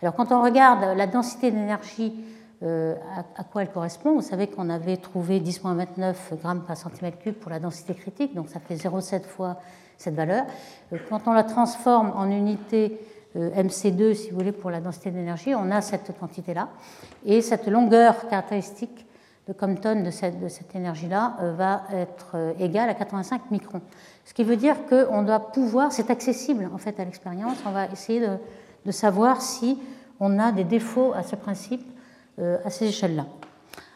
[0.00, 2.14] Alors quand on regarde la densité d'énergie,
[2.64, 7.50] à, quoi elle correspond, vous savez qu'on avait trouvé 10-29 grammes par centimètre cube pour
[7.50, 9.58] la densité critique, donc ça fait 0,7 fois
[9.98, 10.44] cette valeur.
[10.92, 13.00] Euh, quand on la transforme en unité
[13.36, 16.68] euh, MC2, si vous voulez, pour la densité d'énergie, on a cette quantité-là.
[17.24, 19.06] Et cette longueur caractéristique
[19.48, 23.82] de Compton de cette, énergie-là euh, va être égale à 85 microns.
[24.24, 27.86] Ce qui veut dire qu'on doit pouvoir, c'est accessible en fait à l'expérience, on va
[27.86, 28.36] essayer de,
[28.86, 29.78] de, savoir si
[30.18, 31.84] on a des défauts à ce principe
[32.38, 33.26] à ces échelles-là.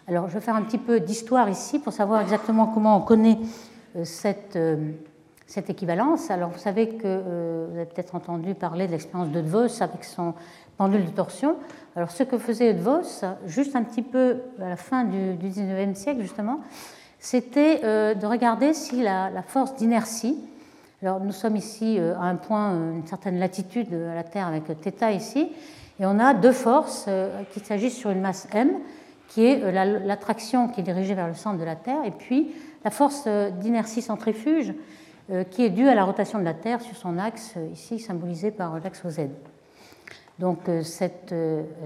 [0.07, 3.38] Alors je vais faire un petit peu d'histoire ici pour savoir exactement comment on connaît
[4.05, 4.59] cette
[5.48, 6.31] cette équivalence.
[6.31, 9.83] Alors vous savez que euh, vous avez peut-être entendu parler de l'expérience de De Vos
[9.83, 10.35] avec son
[10.77, 11.57] pendule de torsion.
[11.96, 15.48] Alors ce que faisait De Vos, juste un petit peu à la fin du, du
[15.48, 16.61] 19e siècle justement,
[17.18, 20.38] c'était euh, de regarder si la, force d'inertie,
[21.03, 24.64] alors nous sommes ici euh, à un point, une certaine latitude à la Terre avec
[24.66, 25.51] θ ici,
[26.00, 27.08] et on a deux forces
[27.52, 28.70] qui s'agissent sur une masse m,
[29.28, 32.90] qui est l'attraction qui est dirigée vers le centre de la Terre, et puis la
[32.90, 33.26] force
[33.61, 34.74] d'inertie centrifuge
[35.30, 37.98] euh, qui est due à la rotation de la Terre sur son axe, euh, ici
[37.98, 39.28] symbolisé par l'axe OZ.
[40.38, 40.82] Donc euh,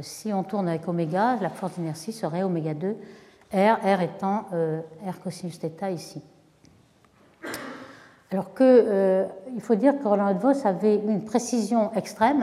[0.01, 2.97] si on tourne avec oméga, la force d'inertie serait oméga 2,
[3.53, 4.45] R, R étant
[5.05, 6.23] R cosinus θ ici.
[8.31, 12.43] Alors que, il faut dire que Roland de Vos avait une précision extrême,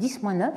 [0.00, 0.50] 10-9.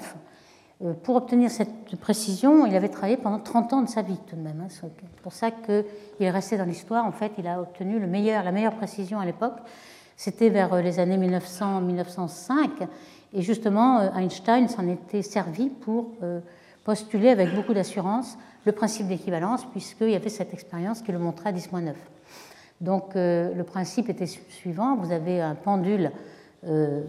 [0.81, 4.35] Hein, pour obtenir cette précision, il avait travaillé pendant 30 ans de sa vie tout
[4.35, 4.61] de même.
[4.61, 5.85] Hein, c'est pour ça qu'il
[6.19, 7.05] est resté dans l'histoire.
[7.05, 9.57] En fait, il a obtenu la meilleure précision à l'époque.
[10.15, 12.87] C'était vers euh, les années 1900-1905.
[13.33, 16.39] Et justement, euh, Einstein s'en était servi pour euh,
[16.83, 21.49] postuler avec beaucoup d'assurance le principe d'équivalence, puisqu'il y avait cette expérience qui le montrait
[21.49, 21.93] à 10-9.
[22.79, 26.11] Donc le principe était suivant, vous avez un pendule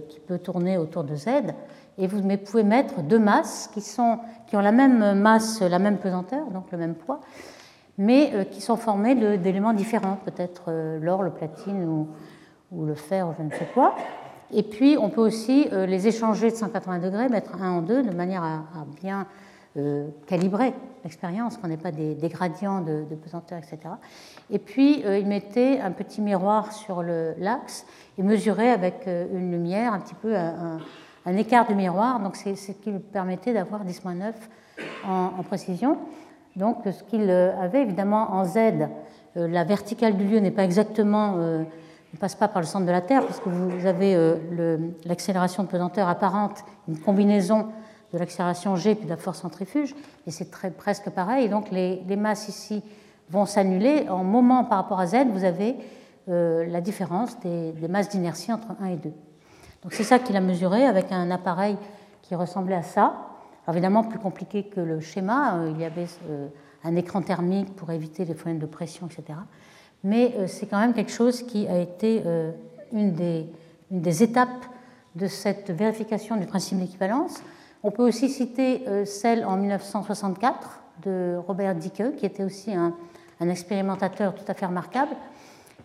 [0.08, 1.28] qui peut tourner autour de Z.
[1.98, 5.98] Et vous pouvez mettre deux masses qui, sont, qui ont la même masse, la même
[5.98, 7.20] pesanteur, donc le même poids,
[7.98, 12.08] mais qui sont formées d'éléments différents, peut-être l'or, le platine ou,
[12.84, 13.94] le fer, je ne sais quoi.
[14.56, 18.02] Et puis, on peut aussi euh, les échanger de 180 degrés, mettre un en deux,
[18.02, 18.62] de manière à,
[19.00, 19.26] bien
[19.76, 23.78] euh, calibrer l'expérience, qu'on n'ait pas des, gradients de, pesanteur, etc.
[24.50, 27.84] Et puis, euh, il mettait un petit miroir sur l'axe
[28.16, 30.78] et mesurait avec une lumière un petit peu un,
[31.32, 32.20] écart du miroir.
[32.20, 34.32] Donc, c'est ce qui permettait d'avoir 10-9
[35.06, 35.98] en, en, précision.
[36.56, 38.58] Donc, ce qu'il avait, évidemment, en Z,
[39.34, 41.64] la verticale du lieu n'est pas exactement
[42.14, 45.68] ne passe pas par le centre de la Terre, puisque vous avez euh, l'accélération de
[45.68, 47.68] pesanteur apparente, une combinaison
[48.12, 49.94] de l'accélération G puis de la force centrifuge,
[50.26, 51.48] et c'est presque pareil.
[51.48, 52.82] donc les, masses ici
[53.30, 54.08] vont s'annuler.
[54.08, 55.76] En moment par rapport à Z, vous avez
[56.28, 59.12] euh, la différence des, masses d'inertie entre 1 et 2.
[59.90, 61.76] C'est ça qu'il a mesuré avec un appareil
[62.22, 63.14] qui ressemblait à ça.
[63.66, 66.06] Alors évidemment, plus compliqué que le schéma, euh, il y avait
[66.84, 69.38] un écran thermique pour éviter les phénomènes de pression, etc
[70.04, 72.52] mais euh, c'est quand même quelque chose qui a été euh,
[72.92, 74.66] une des, étapes
[75.16, 77.42] de cette vérification du principe d'équivalence.
[77.82, 82.94] On peut aussi citer euh, celle en 1964 de Robert Dicke, qui était aussi un
[83.48, 85.16] expérimentateur tout à fait remarquable,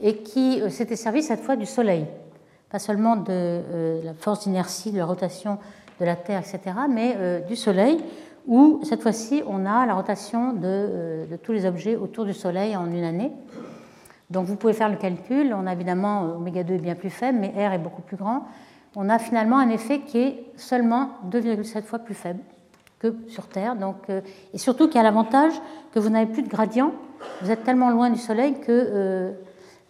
[0.02, 2.06] et qui s'était servi cette fois du Soleil,
[2.70, 3.62] pas seulement de
[4.04, 5.58] la force d'inertie, de la rotation
[6.00, 7.98] de la Terre, etc., mais du Soleil,
[8.48, 12.76] où cette fois-ci on a la rotation de, de tous les objets autour du Soleil
[12.76, 13.32] en une année.
[14.30, 15.54] Donc vous pouvez faire le calcul.
[15.54, 18.18] On a évidemment euh, oméga 2 est bien plus faible, mais R est beaucoup plus
[18.18, 18.46] grand.
[18.96, 22.40] On a finalement un effet qui est seulement 2,7 fois plus faible
[23.00, 23.76] que sur Terre.
[23.76, 24.22] Donc, euh,
[24.54, 25.54] et surtout qu'il y a l'avantage
[25.94, 26.92] que vous n'avez plus de gradient.
[27.42, 29.32] Vous êtes tellement loin du Soleil que euh,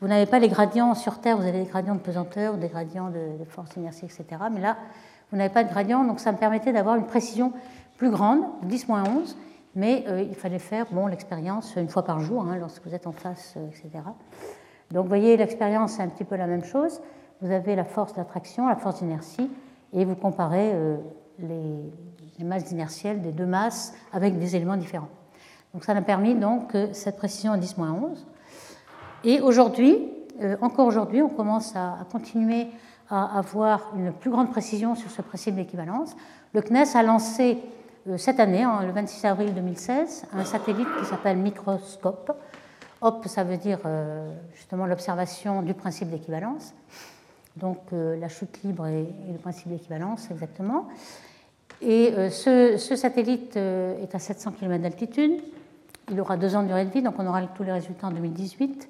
[0.02, 1.38] vous n'avez pas les gradients sur Terre.
[1.38, 4.26] Vous avez des gradients de pesanteur, des gradients de, force inertie, etc.
[4.52, 4.78] Mais là,
[5.32, 6.04] vous n'avez pas de gradient.
[6.04, 7.52] Donc ça me permettait d'avoir une précision
[7.98, 9.36] plus grande, 10-11
[9.76, 13.08] mais euh, il fallait faire bon, l'expérience une fois par jour, hein, lorsque vous êtes
[13.08, 14.04] en face, euh, etc.
[14.92, 17.02] Donc vous voyez, l'expérience, c'est un petit peu la même chose.
[17.42, 19.50] Vous avez la force d'attraction, la force d'inertie,
[19.94, 20.98] et vous comparez euh,
[21.40, 25.10] les, masses inertielles des deux masses avec des éléments différents.
[25.74, 28.26] Donc ça a permis donc cette précision à 10-11.
[29.24, 30.00] Et aujourd'hui,
[30.62, 32.68] encore aujourd'hui, on commence à, continuer
[33.10, 36.16] à avoir une plus grande précision sur ce principe d'équivalence.
[36.54, 37.58] Le CNES a lancé
[38.08, 42.32] euh, cette année, hein, le 26 avril 2016, un satellite qui s'appelle Microscope.
[43.02, 46.74] OP, ça veut dire euh, justement l'observation du principe d'équivalence.
[47.58, 50.88] Donc euh, la chute libre et, le principe d'équivalence, exactement.
[51.82, 55.40] Et ce, satellite est à 700 km d'altitude.
[56.12, 58.12] Il aura deux ans de durée de vie, donc on aura tous les résultats en
[58.12, 58.90] 2018.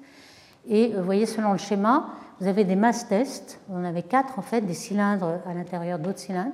[0.68, 2.06] Et vous voyez, selon le schéma,
[2.40, 3.60] vous avez des masses tests.
[3.70, 6.52] On avait quatre, en fait, des cylindres à l'intérieur d'autres cylindres.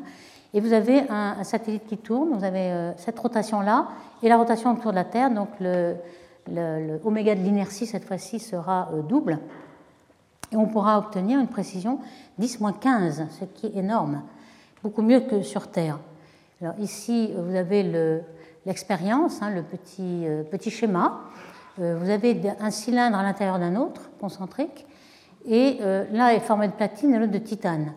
[0.55, 3.89] Et vous avez un, satellite qui tourne, vous avez euh, cette rotation-là
[4.23, 5.31] et la rotation autour de la Terre.
[5.31, 5.97] Donc le,
[6.49, 9.39] de l'inertie, cette fois-ci, sera euh, double.
[10.53, 11.99] Et on pourra obtenir une précision
[12.41, 14.23] 10-15, ce qui est énorme,
[14.83, 15.99] beaucoup mieux que sur Terre.
[16.63, 18.23] Alors ici, vous avez
[18.65, 19.65] l'expérience, hein, le
[20.01, 21.21] euh, petit schéma.
[21.79, 24.87] Vous avez un cylindre à l'intérieur d'un autre, concentrique,
[25.49, 25.79] et
[26.13, 27.93] l'un est formé de platine et l'autre de titane.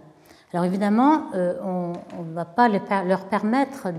[0.51, 3.89] Alors évidemment, euh, on ne va pas leur permettre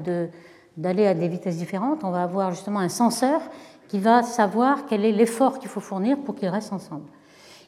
[0.77, 3.41] d'aller à des vitesses différentes, on va avoir justement un senseur
[3.87, 7.07] qui va savoir quel est l'effort qu'il faut fournir pour qu'ils restent ensemble.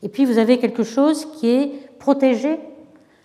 [0.03, 2.59] Et puis vous avez quelque chose qui est protégé.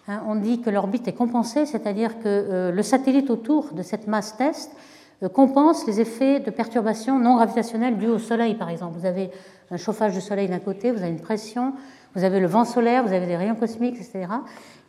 [0.07, 4.05] Hein, on dit que l'orbite est compensée, c'est-à-dire que euh, le satellite autour de cette
[4.05, 4.77] masse test euh,
[5.25, 8.99] compense les effets de perturbations non gravitationnelles dues au Soleil, par exemple.
[8.99, 9.31] Vous avez
[9.71, 11.73] un chauffage du Soleil d'un côté, vous avez une pression,
[12.13, 14.27] vous avez le vent solaire, vous avez des rayons cosmiques, etc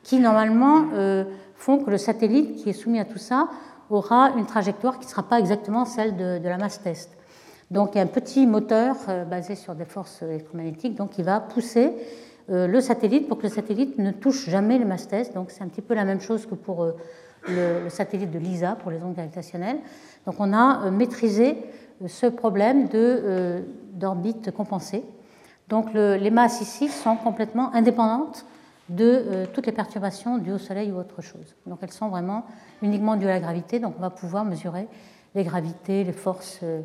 [0.09, 3.49] qui normalement euh, font que le satellite qui est soumis à tout ça
[3.91, 7.11] aura une trajectoire qui ne sera pas exactement celle de, la masse test.
[7.71, 11.23] Donc il y a un petit moteur euh, basé sur des forces électromagnétiques donc qui
[11.23, 11.93] va pousser
[12.51, 15.35] euh, le satellite pour que le satellite ne touche jamais les masses test.
[15.35, 16.91] Donc c'est un petit peu la même chose que pour
[17.47, 19.79] le, satellite de LISA pour les ondes gravitationnelles.
[20.27, 21.57] Donc on a maîtrisé
[22.07, 22.89] ce problème
[23.93, 25.05] d'orbite compensée.
[25.69, 28.47] Donc les masses ici sont complètement indépendantes
[28.89, 31.55] de euh, toutes les perturbations dues au Soleil ou autre chose.
[31.67, 32.45] Donc elles sont vraiment
[32.83, 34.89] uniquement dues à la gravité, donc on va pouvoir mesurer
[35.35, 36.81] les gravités, les forces euh,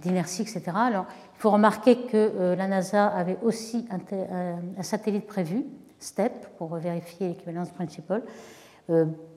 [0.00, 0.62] d'inertie, etc.
[0.74, 1.06] Alors
[1.36, 5.64] il faut remarquer que euh, la NASA avait aussi un, satellite prévu,
[6.00, 8.22] STEP, pour vérifier l'équivalence principale,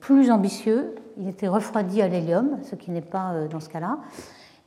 [0.00, 0.94] plus ambitieux.
[1.18, 3.98] Il était refroidi à l'hélium, ce qui n'est pas dans ce cas-là,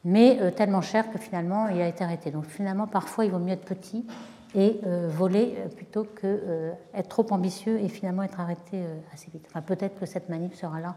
[0.04, 2.30] mais tellement cher que finalement il a été arrêté.
[2.32, 4.06] Donc finalement, parfois, il vaut mieux être petit
[4.54, 9.46] et voler plutôt que être trop ambitieux et finalement être arrêté assez vite.
[9.50, 10.96] Enfin, peut-être que cette manip sera là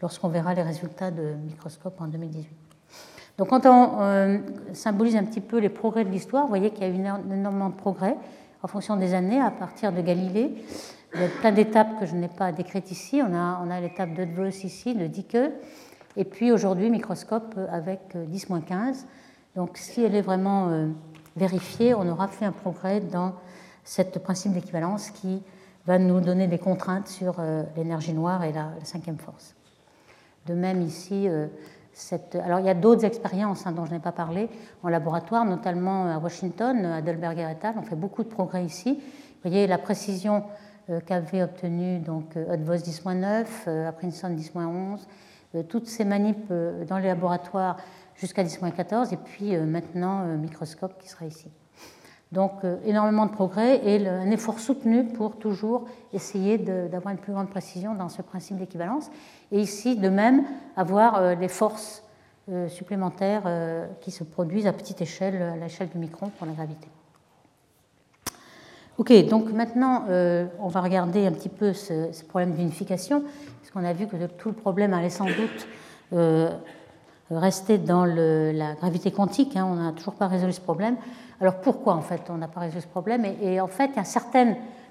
[0.00, 2.48] lorsqu'on verra les résultats de microscope en 2018.
[3.36, 4.40] Donc quand on
[4.74, 7.68] symbolise un petit peu les progrès de l'histoire, vous voyez qu'il y a eu énormément
[7.68, 8.16] de progrès
[8.62, 10.54] en fonction des années à partir de Galilée.
[11.16, 13.22] Il y a plein d'étapes que je n'ai pas décrites ici.
[13.22, 15.36] On a, on a l'étape de ici, de Dicke,
[16.16, 18.50] et puis aujourd'hui microscope avec 10-15.
[18.50, 18.92] Euh,
[19.54, 20.88] Donc si elle est vraiment euh,
[21.36, 23.34] vérifiée, on aura fait un progrès dans
[23.84, 25.40] ce principe d'équivalence qui
[25.86, 29.54] va nous donner des contraintes sur euh, l'énergie noire et la, cinquième force.
[30.46, 31.28] De même ici,
[31.92, 32.34] cette...
[32.34, 34.50] alors il y a d'autres expériences hein, dont je n'ai pas parlé
[34.82, 37.74] en laboratoire, notamment à Washington, à Delberger et al.
[37.78, 38.94] On fait beaucoup de progrès ici.
[38.94, 40.44] Vous voyez la précision
[41.06, 45.00] qu'avait obtenu donc euh, 10-9, à Princeton 10-11,
[45.68, 47.76] toutes ces manips euh, dans les laboratoires
[48.16, 51.50] jusqu'à 10-14, et puis maintenant microscope qui sera ici.
[52.30, 57.50] Donc énormément de progrès et un effort soutenu pour toujours essayer d'avoir une plus grande
[57.50, 59.10] précision dans ce principe d'équivalence.
[59.50, 60.44] Et ici, de même,
[60.76, 62.04] avoir les forces
[62.68, 66.88] supplémentaires qui se produisent à petite échelle, à l'échelle du micron pour la gravité.
[68.96, 73.24] Ok, donc maintenant, euh, on va regarder un petit peu ce, problème d'unification,
[73.58, 75.66] puisqu'on a vu que tout le problème allait sans doute
[76.12, 76.48] euh,
[77.28, 79.56] rester dans la gravité quantique.
[79.56, 80.94] Hein, on n'a toujours pas résolu ce problème.
[81.40, 83.24] Alors pourquoi, en fait, on n'a pas résolu ce problème?
[83.42, 83.90] Et, en fait,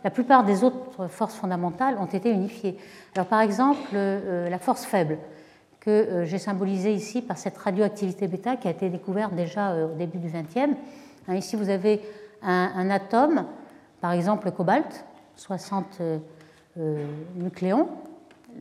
[0.03, 2.77] la plupart des autres forces fondamentales ont été unifiées.
[3.15, 5.17] Alors, par exemple, euh, la force faible,
[5.79, 10.17] que j'ai symbolisée ici par cette radioactivité bêta qui a été découverte déjà au début
[10.17, 10.75] du XXe.
[11.29, 12.01] Hein, ici, vous avez
[12.41, 13.45] un atome
[14.03, 15.05] par exemple, le cobalt,
[15.37, 16.17] 60 euh,
[16.77, 17.05] euh,
[17.37, 17.87] nucléons,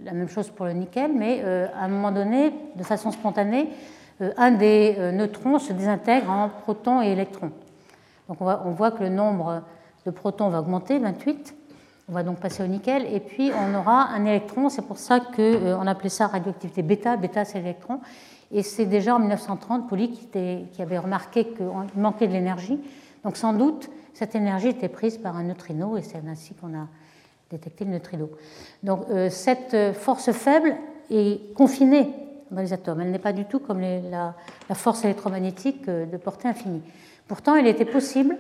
[0.05, 3.69] la même chose pour le nickel, mais euh, à un moment donné, de façon spontanée,
[4.37, 7.51] un des neutrons se désintègre en protons et électrons.
[8.29, 9.63] Donc on, voit que le nombre
[10.07, 11.57] de protons va augmenter, 28.
[12.09, 14.69] On va donc passer au nickel, et puis on aura un électron.
[14.69, 17.17] C'est pour ça qu'on appelait ça radioactivité bêta.
[17.17, 17.99] Bêta, c'est l'électron.
[18.53, 20.29] Et c'est déjà en 1930 Pauli qui,
[20.73, 21.67] qui avait remarqué qu'il
[22.01, 22.79] manquait de l'énergie.
[23.25, 26.87] Donc sans doute, cette énergie était prise par un neutrino et c'est ainsi qu'on a
[27.51, 28.31] détecté le neutrino.
[28.83, 30.75] Donc euh, cette force faible
[31.11, 32.11] est confinée
[32.51, 33.01] dans les atomes.
[33.01, 34.35] Elle n'est pas du tout comme la,
[34.75, 36.83] force électromagnétique euh, de portée infinie.
[37.29, 38.37] Pourtant, il était possible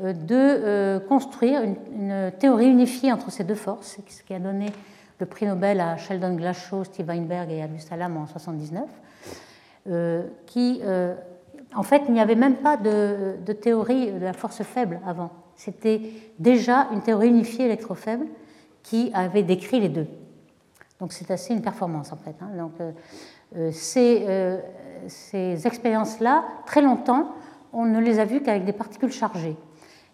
[0.00, 4.66] euh, de construire une, théorie unifiée entre ces deux forces, ce qui a donné
[5.18, 8.84] le prix Nobel à Sheldon Glashow, Steve Weinberg et Abdus Salam en 1979,
[10.46, 10.82] qui
[11.76, 15.30] en fait, il n'y avait même pas de, théorie de la force faible avant.
[15.54, 16.00] C'était
[16.38, 18.26] déjà une théorie unifiée électrofaible
[18.82, 20.06] qui avait décrit les deux.
[21.00, 22.34] Donc c'est assez une performance en fait.
[22.40, 22.56] Hein.
[22.56, 22.92] Donc, euh,
[23.56, 24.58] euh, ces, euh,
[25.08, 27.34] ces expériences-là, très longtemps,
[27.72, 29.56] on ne les a vues qu'avec des particules chargées.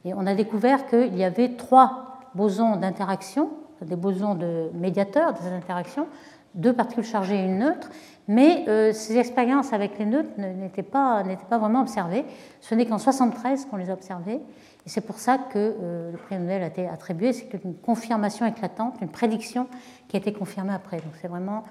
[0.05, 5.49] Et on a découvert qu'il y avait trois bosons d'interaction, des bosons de médiateurs des
[5.49, 6.09] interactions,
[6.55, 7.91] deux particules chargées et une neutre,
[8.29, 12.25] mais euh, ces expériences avec les neutres n'étaient pas, pas, vraiment observées.
[12.61, 14.41] Ce n'est qu'en 73 qu'on les a observées.
[14.85, 17.33] Et c'est pour ça que euh, le prix Nobel a été attribué.
[17.33, 19.67] C'est une confirmation éclatante, une prédiction
[20.09, 20.99] qui a été confirmée après.
[20.99, 21.65] Donc c'est vraiment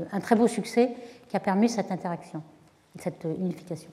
[0.00, 0.94] euh, un très beau succès
[1.28, 2.42] qui a permis cette interaction,
[2.98, 3.90] cette unification.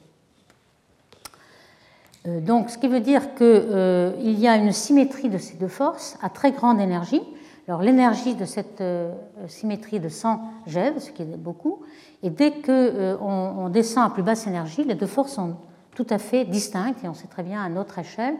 [2.27, 6.29] Donc, ce qui veut dire qu'il y a une symétrie de ces deux forces à
[6.29, 7.21] très grande énergie,
[7.67, 9.11] alors l'énergie de cette euh,
[9.47, 11.81] symétrie de 100 GeV, ce qui est beaucoup,
[12.21, 15.55] et dès qu'on euh, descend à plus basse énergie, les deux forces sont
[15.95, 18.35] tout à fait distinctes, et on sait très bien à notre échelle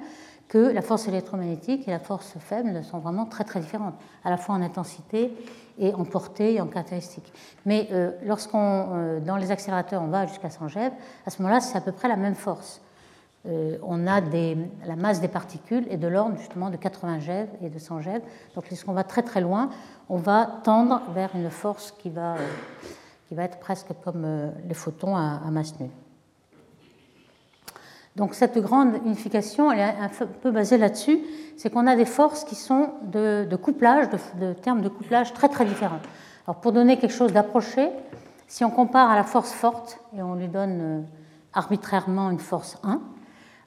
[0.47, 4.37] que la force électromagnétique et la force faible sont vraiment très très différentes, à la
[4.37, 5.31] fois en intensité
[5.79, 7.33] et en portée et en caractéristiques.
[7.65, 10.91] Mais euh, lorsqu'on, dans les accélérateurs, on va jusqu'à 100 GeV,
[11.25, 12.79] à ce moment-là, c'est à peu près la même force.
[13.47, 17.69] Euh, on a la masse des particules est de l'ordre justement de 80 GeV et
[17.69, 18.21] de 100 GeV.
[18.55, 19.69] Donc lorsqu'on va très très loin,
[20.09, 22.37] on va tendre vers une force qui va, euh,
[23.27, 25.91] qui va être presque comme euh, les photons à, masse nulle.
[28.15, 30.09] Donc cette grande unification, elle est un
[30.41, 31.19] peu basée là-dessus,
[31.57, 34.07] c'est qu'on a des forces qui sont de, couplage,
[34.39, 35.99] de, termes de couplage très très différents.
[36.47, 37.89] Alors pour donner quelque chose d'approché,
[38.47, 41.05] si on compare à la force forte et on lui donne
[41.53, 43.01] arbitrairement une force 1,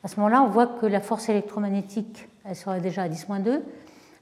[0.05, 3.61] à ce moment-là, on voit que la force électromagnétique, elle serait déjà à 10-2,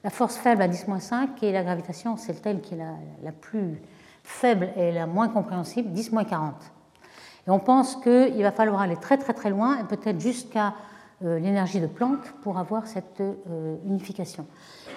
[0.04, 2.78] la force faible à 10-5, et la gravitation, c'est celle qui est
[3.22, 3.80] la, plus
[4.22, 6.52] faible et la moins compréhensible, 10-40.
[7.46, 10.74] Et on pense qu'il va falloir aller très très très loin, et peut-être jusqu'à
[11.24, 14.46] euh, l'énergie de Planck, pour avoir cette euh, unification.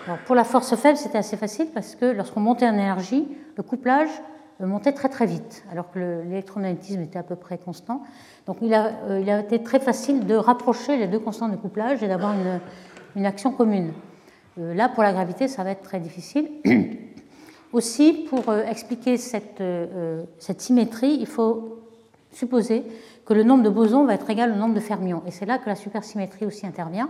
[0.05, 3.63] Alors, pour la force faible, c'était assez facile parce que lorsqu'on montait en énergie, le
[3.63, 4.09] couplage
[4.65, 8.03] montait très très vite, alors que l'électromagnétisme était à peu près constant.
[8.45, 11.57] Donc il a, euh, il a, été très facile de rapprocher les deux constantes de
[11.57, 12.59] couplage et d'avoir une,
[13.15, 13.93] une action commune.
[14.57, 16.49] là, pour la gravité, ça va être très difficile.
[17.73, 19.61] Aussi, pour expliquer cette,
[20.39, 21.79] cette symétrie, il faut
[22.31, 22.83] supposer
[23.25, 25.21] que le nombre de bosons va être égal au nombre de fermions.
[25.27, 27.09] Et c'est là que la supersymétrie aussi intervient.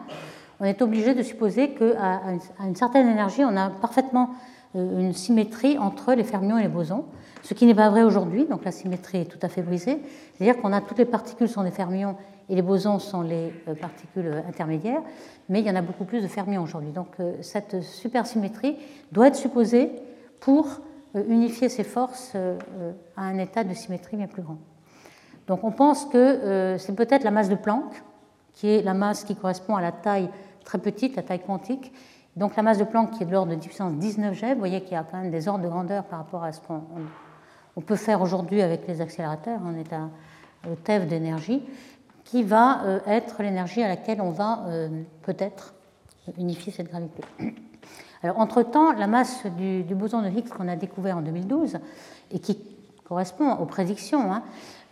[0.60, 2.22] On est obligé de supposer qu'à
[2.60, 4.32] une certaine énergie, on a parfaitement
[4.76, 7.06] euh, une symétrie entre les fermions et les bosons,
[7.44, 10.00] ce qui n'est pas vrai aujourd'hui, donc la symétrie est tout à fait brisée.
[10.34, 12.16] C'est-à-dire qu'on a toutes les particules sont des fermions
[12.50, 15.02] et les bosons sont les euh, particules intermédiaires,
[15.48, 16.92] mais il y en a beaucoup plus de fermions aujourd'hui.
[16.92, 18.78] Donc euh, cette supersymétrie
[19.12, 19.92] doit être supposée
[20.40, 20.68] pour
[21.28, 24.60] unifier ces forces à un état de symétrie bien plus grand.
[25.50, 28.04] Donc on pense que euh, c'est peut-être la masse de Planck,
[28.54, 30.30] qui est la masse qui correspond à la taille
[30.64, 31.92] très petite, la taille quantique.
[32.36, 34.60] Donc la masse de Planck qui est de l'ordre de 10 puissance 19 G, vous
[34.60, 36.84] voyez qu'il y a quand même des ordres de grandeur par rapport à ce qu'on
[37.82, 40.10] peut faire aujourd'hui avec les accélérateurs, on est à
[40.84, 41.62] TeV d'énergie,
[42.30, 44.88] qui va euh, être l'énergie à laquelle on va euh,
[45.24, 45.74] peut-être
[46.38, 47.24] unifier cette gravité.
[48.24, 51.80] Alors, entre-temps, la masse du, boson de Higgs qu'on a découvert en 2012
[52.32, 52.60] et qui
[53.06, 54.44] correspond aux prédictions, hein,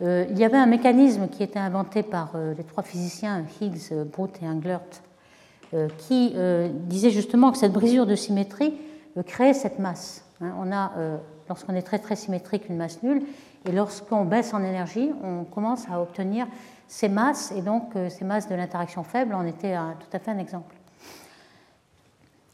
[0.02, 4.42] euh, il y avait un mécanisme qui était inventé par les trois physiciens Higgs, Brute
[4.42, 4.80] et Englert,
[5.98, 6.34] qui
[6.86, 8.72] disait justement que cette brisure de symétrie
[9.26, 10.24] crée cette masse.
[10.40, 10.54] Hein.
[10.58, 10.92] On a,
[11.48, 13.22] lorsqu'on est très très symétrique, une masse nulle,
[13.64, 16.46] et lorsqu'on baisse en énergie, on commence à obtenir
[16.86, 20.38] ces masses, et donc ces masses de l'interaction faible en étaient tout à fait un
[20.38, 20.74] exemple.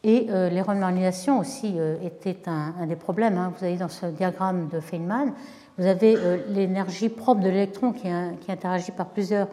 [0.02, 3.38] Et les renormalisations aussi étaient un, des problèmes.
[3.38, 3.52] Hein.
[3.56, 5.32] Vous avez dans ce diagramme de Feynman,
[5.76, 9.48] vous avez euh, l'énergie propre de l'électron qui, interagit par plusieurs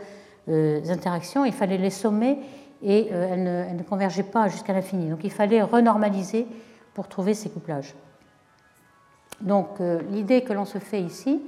[0.49, 1.45] euh, interactions.
[1.45, 2.37] Il fallait les sommer
[2.83, 5.09] et euh, elles ne, convergeaient pas jusqu'à l'infini.
[5.09, 6.45] Donc il fallait renormaliser
[6.93, 7.95] pour trouver ces couplages.
[9.43, 9.79] Donc
[10.11, 11.41] l'idée que l'on se fait ici,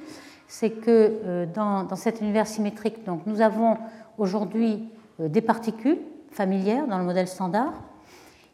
[0.47, 3.77] c'est que dans, cet univers symétrique, donc, nous avons
[4.17, 4.89] aujourd'hui
[5.19, 5.97] des particules
[6.31, 7.73] familières dans le modèle standard.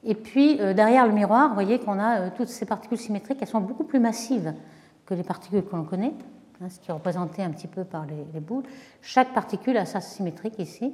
[0.03, 3.59] Et puis derrière le miroir, vous voyez qu'on a toutes ces particules symétriques, elles sont
[3.59, 4.53] beaucoup plus massives
[5.09, 6.13] que les particules que l'on connaît,
[6.61, 8.63] hein, ce qui est représenté un petit peu par les, boules.
[9.01, 10.93] Chaque particule a sa symétrique ici.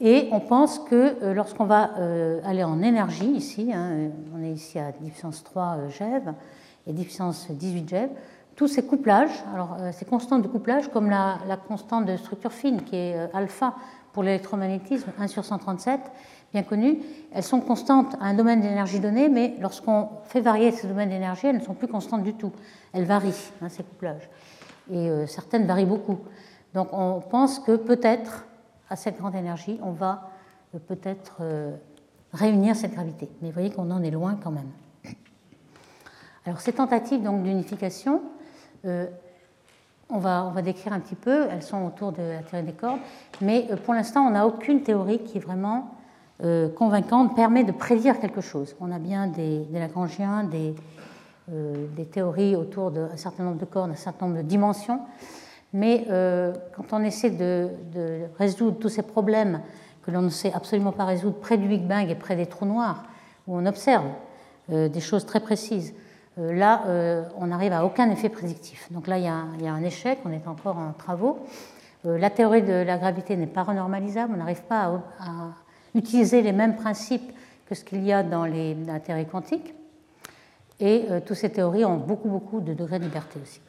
[0.00, 4.50] Et on pense que euh, lorsqu'on va euh, aller en énergie, ici, hein, on est
[4.50, 6.32] ici à 10 puissance 3 GeV
[6.86, 8.08] et 10 puissance 18 GeV,
[8.56, 12.82] tous ces couplages, alors euh, ces constantes de couplage, comme la, constante de structure fine
[12.82, 13.74] qui est alpha
[14.12, 16.00] pour l'électromagnétisme, 1 sur 137,
[16.54, 16.98] bien connues,
[17.32, 21.48] elles sont constantes à un domaine d'énergie donné, mais lorsqu'on fait varier ces domaines d'énergie,
[21.48, 22.52] elles ne sont plus constantes du tout.
[22.92, 24.30] Elles varient, hein, ces couplages.
[24.90, 26.18] Et euh, certaines varient beaucoup.
[26.72, 28.46] Donc on pense que peut-être,
[28.88, 30.30] à cette grande énergie, on va
[30.74, 31.74] euh, peut-être euh,
[32.32, 33.28] réunir cette gravité.
[33.42, 34.70] Mais vous voyez qu'on en est loin quand même.
[36.46, 38.22] Alors ces tentatives d'unification,
[38.84, 42.72] on va, on va décrire un petit peu, elles sont autour de la théorie des
[42.72, 43.00] cordes,
[43.40, 45.94] mais pour l'instant on n'a aucune théorie qui est vraiment
[46.42, 48.74] euh, convaincante permet de prédire quelque chose.
[48.80, 50.74] On a bien des, des Lagrangiens, des,
[51.52, 55.00] euh, théories autour d'un certain nombre de cordes, un certain nombre de dimensions,
[55.72, 57.68] mais euh, quand on essaie de,
[58.36, 59.60] résoudre tous ces problèmes
[60.02, 62.66] que l'on ne sait absolument pas résoudre près du Big Bang et près des trous
[62.66, 63.04] noirs,
[63.46, 64.06] où on observe
[64.68, 65.94] des choses très précises,
[66.36, 66.82] là,
[67.38, 68.92] on n'arrive à aucun effet prédictif.
[68.92, 71.38] Donc là, il y, a, un échec, on est encore en travaux.
[72.04, 75.54] la théorie de la gravité n'est pas renormalisable, on n'arrive pas à
[75.94, 77.32] utiliser les mêmes principes
[77.66, 79.74] que ce qu'il y a dans les, la théorie quantique.
[80.80, 83.60] Et euh, toutes ces théories ont beaucoup, beaucoup de degrés de liberté aussi.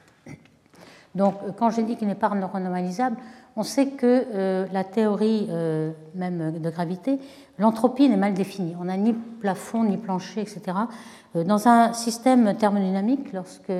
[1.13, 3.17] Donc, euh, quand j'ai dit qu'il n'est pas renormalisable,
[3.55, 5.49] on sait que euh, la théorie
[6.13, 7.19] même de gravité,
[7.57, 8.75] l'entropie n'est mal définie.
[8.79, 10.61] On n'a ni plafond, ni plancher, etc.
[11.33, 13.73] dans un système thermodynamique, lorsque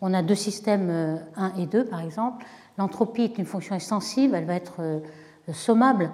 [0.00, 2.44] on a deux systèmes 1 et 2, par exemple,
[2.78, 4.80] l'entropie est une fonction extensive, elle va être
[5.52, 6.10] sommable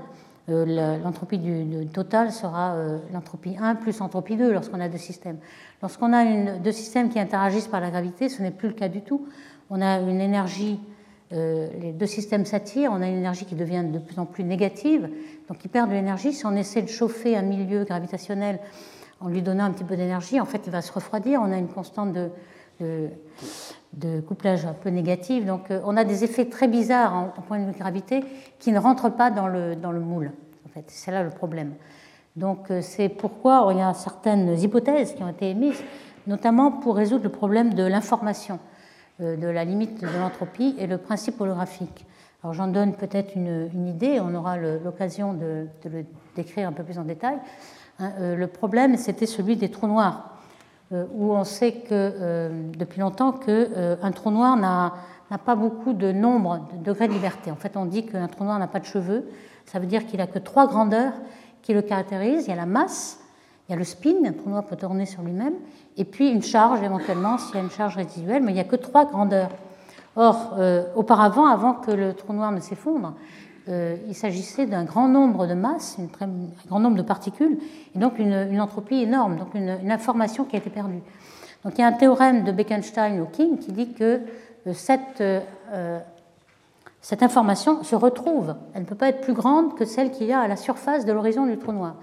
[0.48, 5.38] euh, l'entropie du, total sera euh, l'entropie 1 plus l'entropie 2 lorsqu'on a deux systèmes.
[5.82, 9.02] Lorsqu'on a deux systèmes qui interagissent par la gravité, ce n'est plus le cas du
[9.02, 9.26] tout.
[9.70, 10.95] On a une énergie, euh,
[11.30, 15.08] les deux systèmes s'attirent, on a une énergie qui devient de plus en plus négative,
[15.48, 16.32] donc qui perd de l'énergie.
[16.32, 18.60] Si on essaie de chauffer un milieu gravitationnel
[19.20, 21.40] en lui donnant un petit peu d'énergie, en fait, il va se refroidir.
[21.42, 22.12] On a une constante
[22.80, 23.10] de,
[24.26, 25.46] couplage un peu négative.
[25.46, 28.22] Donc euh, on a des effets très bizarres en, point de vue gravité
[28.58, 30.32] qui ne rentrent pas dans le, dans le moule.
[30.66, 30.84] En fait.
[30.88, 31.74] C'est là le problème.
[32.36, 35.82] Donc euh, c'est pourquoi il y a certaines hypothèses qui ont été émises,
[36.26, 38.75] notamment pour résoudre le problème de l'information, euh,
[39.20, 42.04] de la limite de l'entropie et le principe holographique.
[42.42, 46.04] Alors j'en donne peut-être une, idée, on aura l'occasion de, le
[46.34, 47.38] décrire un peu plus en détail.
[47.98, 50.36] Hein, le problème, c'était celui des trous noirs.
[50.92, 54.92] Euh, où on sait que, euh, depuis longtemps qu'un euh, trou noir n'a
[55.44, 57.50] pas beaucoup de nombre de degrés de liberté.
[57.50, 59.28] En fait, on dit qu'un trou noir n'a pas de cheveux.
[59.64, 61.12] Ça veut dire qu'il n'a que trois grandeurs
[61.62, 62.46] qui le caractérisent.
[62.46, 63.18] Il y a la masse,
[63.68, 65.54] il y a le spin, un trou noir peut tourner sur lui-même,
[65.96, 68.64] et puis une charge éventuellement s'il y a une charge résiduelle, mais il n'y a
[68.64, 69.50] que trois grandeurs.
[70.16, 73.14] Or, euh, auparavant, avant que le trou noir ne s'effondre,
[73.68, 76.28] euh, il s'agissait d'un grand nombre de masses, un
[76.68, 77.58] grand nombre de particules,
[77.94, 81.02] et donc une, entropie énorme, donc une, information qui a été perdue.
[81.64, 84.20] Donc il y a un théorème de Bekenstein-Hawking qui dit que
[84.66, 85.22] euh, cette,
[87.02, 88.54] cette information se retrouve.
[88.74, 91.04] Elle ne peut pas être plus grande que celle qu'il y a à la surface
[91.04, 91.96] de l'horizon du trou noir.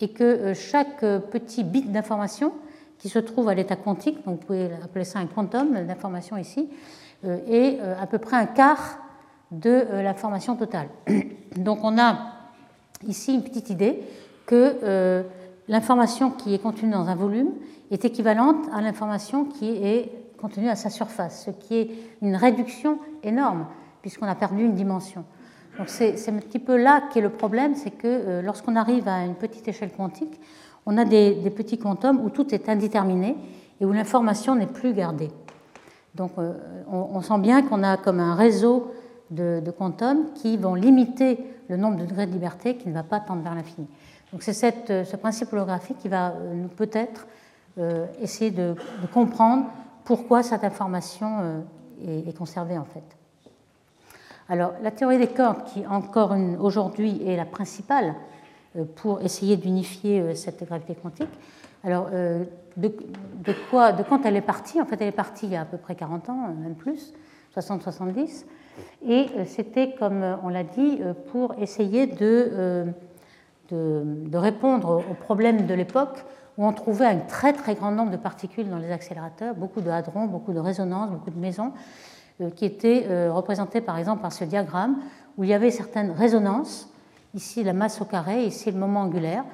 [0.00, 2.52] Et que chaque petit bit d'information
[2.98, 6.68] qui se trouve à l'état quantique, donc vous pouvez appeler ça un quantum d'information ici,
[7.24, 8.98] euh, est euh, à peu près un quart
[9.50, 10.88] de euh, la formation totale.
[11.56, 12.16] Donc on a
[13.08, 14.00] ici une petite idée
[14.46, 15.24] que
[15.68, 17.50] l'information qui est contenue dans un volume
[17.90, 21.90] est équivalente à l'information qui est contenue à sa surface, ce qui est
[22.22, 23.66] une réduction énorme
[24.00, 25.24] puisqu'on a perdu une dimension.
[25.76, 29.34] Donc c'est un petit peu là qu'est le problème, c'est que lorsqu'on arrive à une
[29.34, 30.40] petite échelle quantique,
[30.88, 33.36] on a des, petits quantums où tout est indéterminé
[33.78, 35.30] et où l'information n'est plus gardée.
[36.14, 36.54] Donc euh,
[36.90, 38.94] on, sent bien qu'on a comme un réseau
[39.30, 43.20] de, quantums qui vont limiter le nombre de degrés de liberté qui ne va pas
[43.20, 43.86] tendre vers l'infini.
[44.32, 47.26] Donc c'est ce principe holographique qui va euh, nous peut-être
[47.76, 48.74] euh, essayer de,
[49.12, 49.66] comprendre
[50.06, 51.62] pourquoi cette information
[52.02, 53.04] est, conservée en fait.
[54.48, 58.37] Alors la théorie des cordes, qui encore aujourd'hui est la principale euh,
[58.96, 61.28] pour essayer d'unifier euh, cette gravité quantique.
[61.84, 62.44] Alors, euh,
[62.76, 62.92] de,
[63.70, 64.80] quoi, de quand elle est partie?
[64.80, 67.12] En fait, elle est partie il y a à peu près 40 ans, même plus,
[67.56, 68.44] 60-70.
[69.08, 71.00] Et c'était, comme on l'a dit,
[71.32, 72.86] pour essayer de,
[73.70, 76.24] de, répondre aux problèmes de l'époque
[76.56, 79.90] où on trouvait un très très grand nombre de particules dans les accélérateurs, beaucoup de
[79.90, 81.72] hadrons, beaucoup de résonances, beaucoup de mesons,
[82.54, 84.98] qui étaient représentées par exemple par ce diagramme
[85.36, 86.92] où il y avait certaines résonances
[87.34, 89.44] ici la masse au carré, ici le moment angulaire.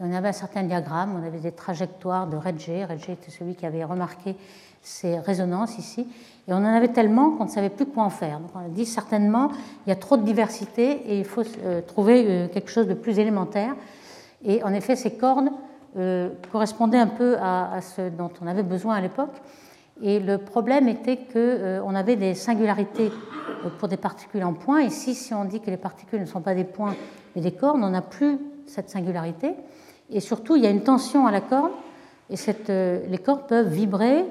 [0.00, 2.84] On avait un certain diagramme, on avait des trajectoires de Redger.
[2.84, 4.36] Redger était celui qui avait remarqué
[4.82, 6.08] ces résonances ici.
[6.48, 8.40] Et on en avait tellement qu'on ne savait plus quoi en faire.
[8.54, 9.50] On a dit certainement,
[9.86, 12.94] il y a trop de diversité et il faut euh, trouver euh, quelque chose de
[12.94, 13.76] plus élémentaire.
[14.44, 15.50] Et en effet, ces cordes
[15.96, 19.40] euh, correspondaient un peu à, ce dont on avait besoin à l'époque.
[20.02, 23.12] Et le problème était qu'on avait des singularités
[23.78, 24.80] pour des particules en points.
[24.80, 26.96] Ici, si on dit que les particules ne sont pas des points,
[27.36, 29.54] et des cordes, on n'a plus cette singularité.
[30.10, 31.72] Et surtout, il y a une tension à la corde,
[32.30, 32.36] et
[32.70, 34.24] euh, les cordes peuvent vibrer,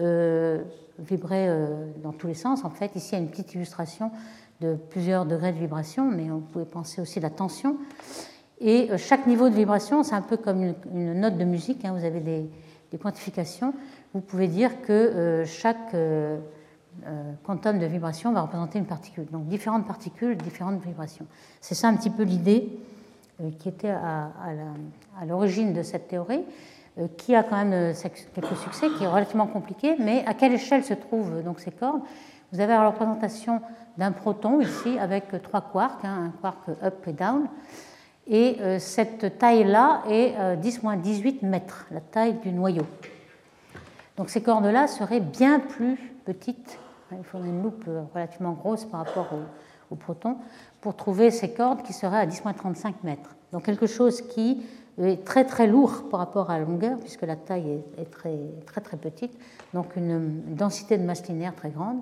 [0.00, 0.62] euh,
[0.98, 2.64] vibrer euh, dans tous les sens.
[2.64, 4.10] En fait, ici, il y a une petite illustration
[4.60, 7.76] de plusieurs degrés de vibration, mais on pouvait penser aussi à la tension.
[8.60, 11.94] Et chaque niveau de vibration, c'est un peu comme une, note de musique, hein.
[11.96, 12.50] vous avez des,
[12.90, 13.72] des, quantifications.
[14.14, 15.94] Vous pouvez dire que chaque
[17.44, 19.26] quantum de vibration va représenter une particule.
[19.30, 21.26] Donc différentes particules, différentes vibrations.
[21.60, 22.68] C'est ça un petit peu l'idée
[23.40, 24.30] euh, qui était à,
[25.26, 26.44] l'origine de cette théorie,
[26.98, 27.94] euh, qui a quand même
[28.34, 32.00] quelques succès, qui est relativement compliqué, mais à quelle échelle se trouvent donc ces cordes?
[32.52, 33.60] Vous avez la représentation
[33.96, 37.46] d'un proton ici avec trois quarks, hein, un quark up et down,
[38.26, 42.86] et cette taille-là est 10-18 mètres, la taille du noyau.
[44.16, 46.78] Donc ces cordes-là seraient bien plus petites
[47.12, 49.28] il faudrait une loupe euh, relativement grosse par rapport
[49.90, 50.36] au, proton
[50.82, 53.36] pour trouver ces cordes qui seraient à 10-35 mètres.
[53.52, 54.62] Donc quelque chose qui
[55.00, 58.82] est très très lourd par rapport à la longueur, puisque la taille est, très, très
[58.82, 59.32] très petite,
[59.72, 62.00] donc une, densité de masse linéaire très grande.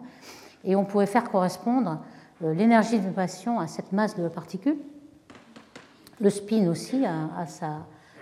[0.64, 2.00] Et on pourrait faire correspondre
[2.42, 4.78] euh, l'énergie de vibration à cette masse de particules,
[6.20, 7.28] le spin aussi à,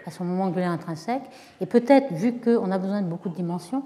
[0.06, 1.24] à son moment angulaire intrinsèque,
[1.62, 3.82] et peut-être, vu qu'on a besoin de beaucoup de dimensions,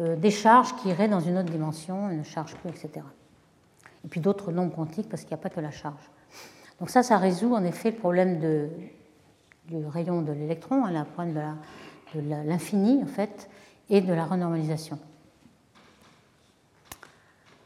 [0.00, 3.04] euh, des charges qui iraient dans une autre dimension, une charge Q, etc.
[4.04, 6.10] Et puis d'autres nombres quantiques parce qu'il n'y a pas que la charge.
[6.78, 8.38] Donc ça, ça résout en effet le problème
[9.66, 11.34] du rayon de l'électron, hein, problème
[12.14, 13.50] de l'infini en fait,
[13.90, 15.00] et de la renormalisation.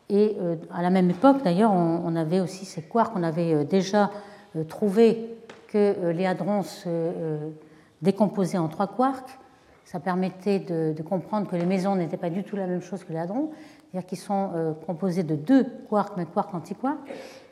[0.09, 3.65] Et euh, à la même époque, d'ailleurs, on, avait aussi ces quarks, on avait euh,
[3.65, 4.11] déjà
[4.69, 5.37] trouvé
[5.69, 7.49] que les hadrons se
[8.03, 9.39] décomposaient en trois quarks,
[9.93, 13.13] ça permettait de, comprendre que les mesons n'étaient pas du tout la même chose que
[13.13, 13.51] les hadrons,
[13.91, 16.97] c'est-à-dire qu'ils sont euh, composés de deux quarks, d'un quark antiquark.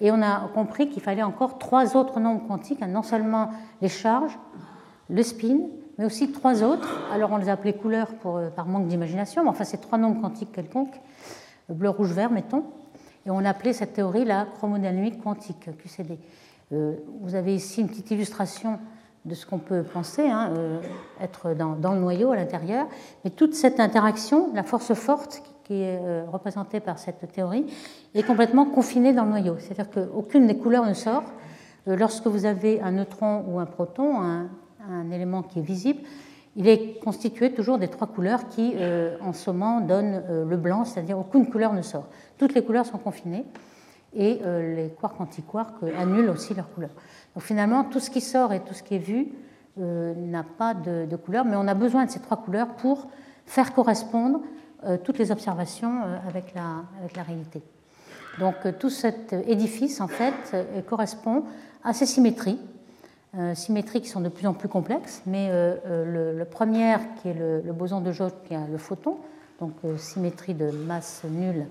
[0.01, 3.51] Et on a compris qu'il fallait encore trois autres nombres quantiques, hein, non seulement
[3.82, 4.38] les charges,
[5.11, 5.59] le spin,
[5.99, 6.88] mais aussi trois autres.
[7.12, 10.22] Alors on les appelait couleurs pour, euh, par manque d'imagination, mais enfin c'est trois nombres
[10.22, 10.99] quantiques quelconques,
[11.68, 12.64] bleu, rouge, vert, mettons.
[13.26, 16.18] Et on appelait cette théorie la chromodynamique quantique, QCD.
[16.72, 18.78] Euh, vous avez ici une petite illustration
[19.24, 20.80] de ce qu'on peut penser, hein, euh,
[21.20, 22.86] être dans, le noyau à l'intérieur.
[23.24, 27.66] Mais toute cette interaction, la force forte qui est euh, représentée par cette théorie,
[28.14, 29.56] est complètement confinée dans le noyau.
[29.58, 31.24] C'est-à-dire qu'aucune des couleurs ne sort.
[31.86, 36.00] lorsque vous avez un neutron ou un proton, un, élément qui est visible,
[36.56, 38.74] il est constitué toujours des trois couleurs qui,
[39.20, 42.08] en ce moment, donnent le blanc, c'est-à-dire aucune couleur ne sort.
[42.38, 43.44] Toutes les couleurs sont confinées
[44.14, 46.90] et les quarks antiquarks annulent aussi leur couleur.
[47.34, 49.28] Donc finalement, tout ce qui sort et tout ce qui est vu
[49.76, 53.08] n'a pas de, couleur, mais on a besoin de ces trois couleurs pour
[53.46, 54.40] faire correspondre
[54.84, 57.61] euh, toutes les observations euh, avec la, réalité.
[58.38, 60.56] Donc euh, tout cet édifice, en fait,
[60.88, 61.44] correspond
[61.84, 62.58] à ces symétries,
[63.54, 67.72] symétries qui sont de plus en plus complexes, mais le, le, premier, qui est le,
[67.72, 69.16] boson de Jauge, qui a le photon,
[69.61, 71.66] donc symétrie de masse nulle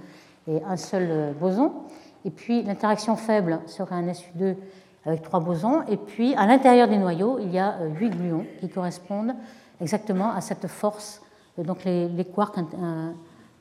[0.48, 1.74] et un seul boson,
[2.26, 4.56] et puis l'interaction faible serait un SU2
[5.06, 8.70] avec trois bosons, et puis à l'intérieur des noyaux, il y a huit gluons qui
[8.70, 9.34] correspondent
[9.80, 11.22] exactement à cette force
[11.64, 12.58] donc les, quarks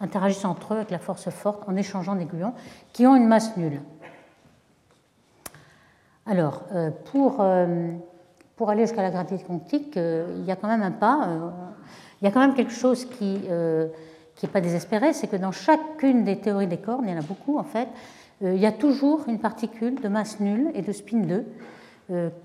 [0.01, 2.55] interagissent entre eux avec la force forte en échangeant des gluons
[2.93, 3.81] qui ont une masse nulle.
[6.27, 7.93] Alors, euh, pour, euh,
[8.57, 11.27] pour aller jusqu'à la gravité quantique, euh, il y a quand même un pas,
[12.21, 16.25] il y a quand même quelque chose qui n'est pas désespéré, c'est que dans chacune
[16.25, 17.89] des théories des cordes, il y en a beaucoup en fait,
[18.41, 21.45] il y a toujours une particule de masse nulle et de spin 2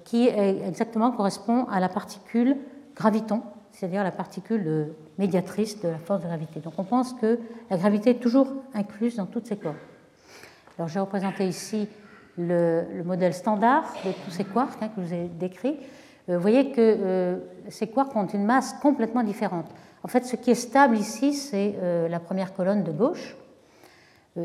[0.03, 2.57] qui exactement correspond à la particule
[2.95, 6.59] graviton c'est-à-dire la particule médiatrice de la force de gravité.
[6.59, 7.39] Donc on pense que
[7.69, 9.75] la gravité est toujours incluse dans toutes ces cordes.
[10.77, 11.87] Alors j'ai représenté ici
[12.37, 15.77] le, modèle standard de tous ces quarks hein, que je vous ai décrit.
[16.29, 17.37] Euh, vous voyez que euh,
[17.69, 19.67] ces quarks ont une masse complètement différente.
[20.03, 23.35] En fait, ce qui est stable ici, c'est euh, la première colonne de gauche.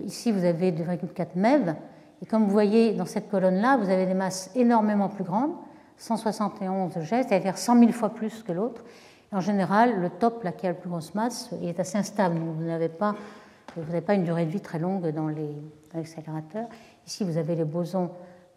[0.04, 1.74] Ici, vous avez 2,4 MeV.
[2.22, 5.52] Et comme vous voyez dans cette colonne-là, vous avez des masses énormément plus grandes,
[5.96, 8.82] 171 G, c'est-à-dire 100 000 fois plus que l'autre.
[9.30, 12.38] En général, le top, là, qui a la plus grosse masse, est assez instable.
[12.38, 15.54] Vous n'avez pas une durée de vie très longue dans les
[15.94, 16.68] accélérateurs.
[17.06, 18.10] Ici, vous avez les bosons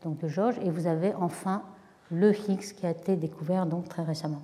[0.03, 1.61] donc, de Jauge et vous avez enfin
[2.09, 4.41] le Higgs qui a été découvert donc, très récemment.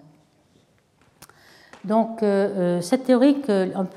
[1.86, 3.38] Donc, euh, euh, cette théorie,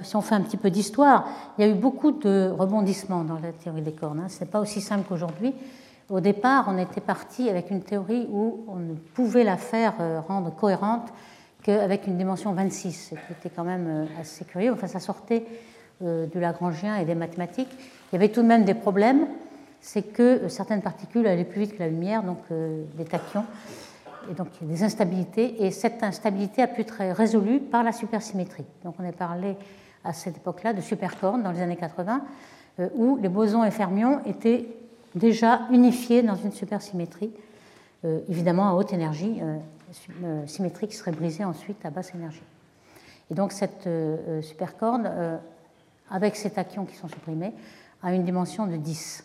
[0.03, 1.29] si on fait un petit peu d'histoire,
[1.59, 4.21] il y a eu beaucoup de rebondissements dans la théorie des cornes.
[4.21, 4.29] Hein.
[4.29, 5.55] Ce n'est pas aussi simple qu'aujourd'hui.
[6.09, 10.21] Au départ, on était parti avec une théorie où on ne pouvait la faire euh,
[10.21, 11.09] rendre cohérente
[11.63, 14.73] qu'avec une dimension 26, ce qui était quand même assez curieux.
[14.73, 15.45] Enfin, ça sortait
[16.01, 17.69] du Lagrangien et des mathématiques.
[18.11, 19.27] Il y avait tout de même des problèmes,
[19.83, 23.45] c'est que certaines particules allaient plus vite que la lumière, donc des tachyons,
[24.31, 27.85] et donc il y a des instabilités, et cette instabilité a pu être résolue par
[27.85, 28.65] la supersymétrie.
[28.85, 29.57] Donc on a parlé
[30.05, 32.23] à cette époque-là de supercornes dans les années 80,
[32.95, 34.67] où les bosons et fermions étaient
[35.15, 37.31] déjà unifiés dans une supersymétrie,
[38.29, 39.41] évidemment à haute énergie,
[40.23, 42.43] euh, symétrique serait brisée ensuite à basse énergie.
[43.31, 45.11] Et donc cette euh, euh, supercorde,
[46.11, 47.53] avec ces tachyons qui sont supprimés,
[48.03, 49.25] a une dimension de 10.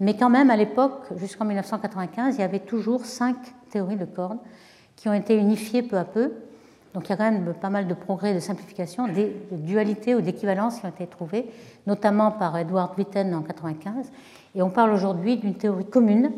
[0.00, 3.36] Mais quand même, à l'époque, jusqu'en 1995, il y avait toujours cinq
[3.70, 4.38] théories de cordes
[4.96, 6.32] qui ont été unifiées peu à peu.
[6.94, 10.20] Donc il y a quand même pas mal de progrès, de simplification, des dualités ou
[10.20, 11.46] d'équivalences qui ont été trouvées,
[11.86, 14.10] notamment par Edward Witten en 1995.
[14.56, 16.32] Et on parle aujourd'hui d'une théorie commune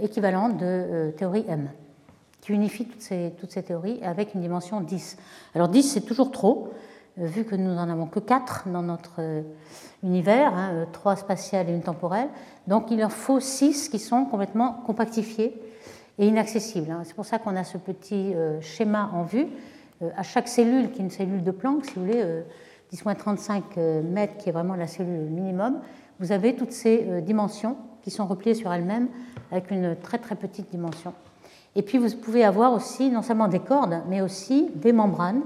[0.00, 1.68] équivalente de théorie M
[2.42, 3.00] qui unifie toutes
[3.52, 5.16] ces, théories avec une dimension 10.
[5.54, 6.72] Alors 10, c'est toujours trop,
[7.18, 9.42] euh, vu que nous n'en avons que 4 dans notre euh,
[10.02, 12.28] univers, hein, 3 euh, spatiales et une temporelle.
[12.66, 15.54] Donc il leur faut 6 qui sont complètement compactifiés
[16.18, 16.90] et inaccessibles.
[16.90, 17.02] Hein.
[17.04, 19.46] C'est pour ça qu'on a ce petit schéma en vue.
[20.16, 22.24] À chaque cellule, qui est une cellule de Planck, si vous voulez,
[22.92, 25.78] 10-35 mètres, qui est vraiment la cellule minimum,
[26.20, 29.08] vous avez toutes ces dimensions qui sont repliées sur elles-mêmes
[29.50, 31.14] avec une très très petite dimension.
[31.74, 35.42] Et puis vous pouvez avoir aussi non seulement des cordes, mais aussi des membranes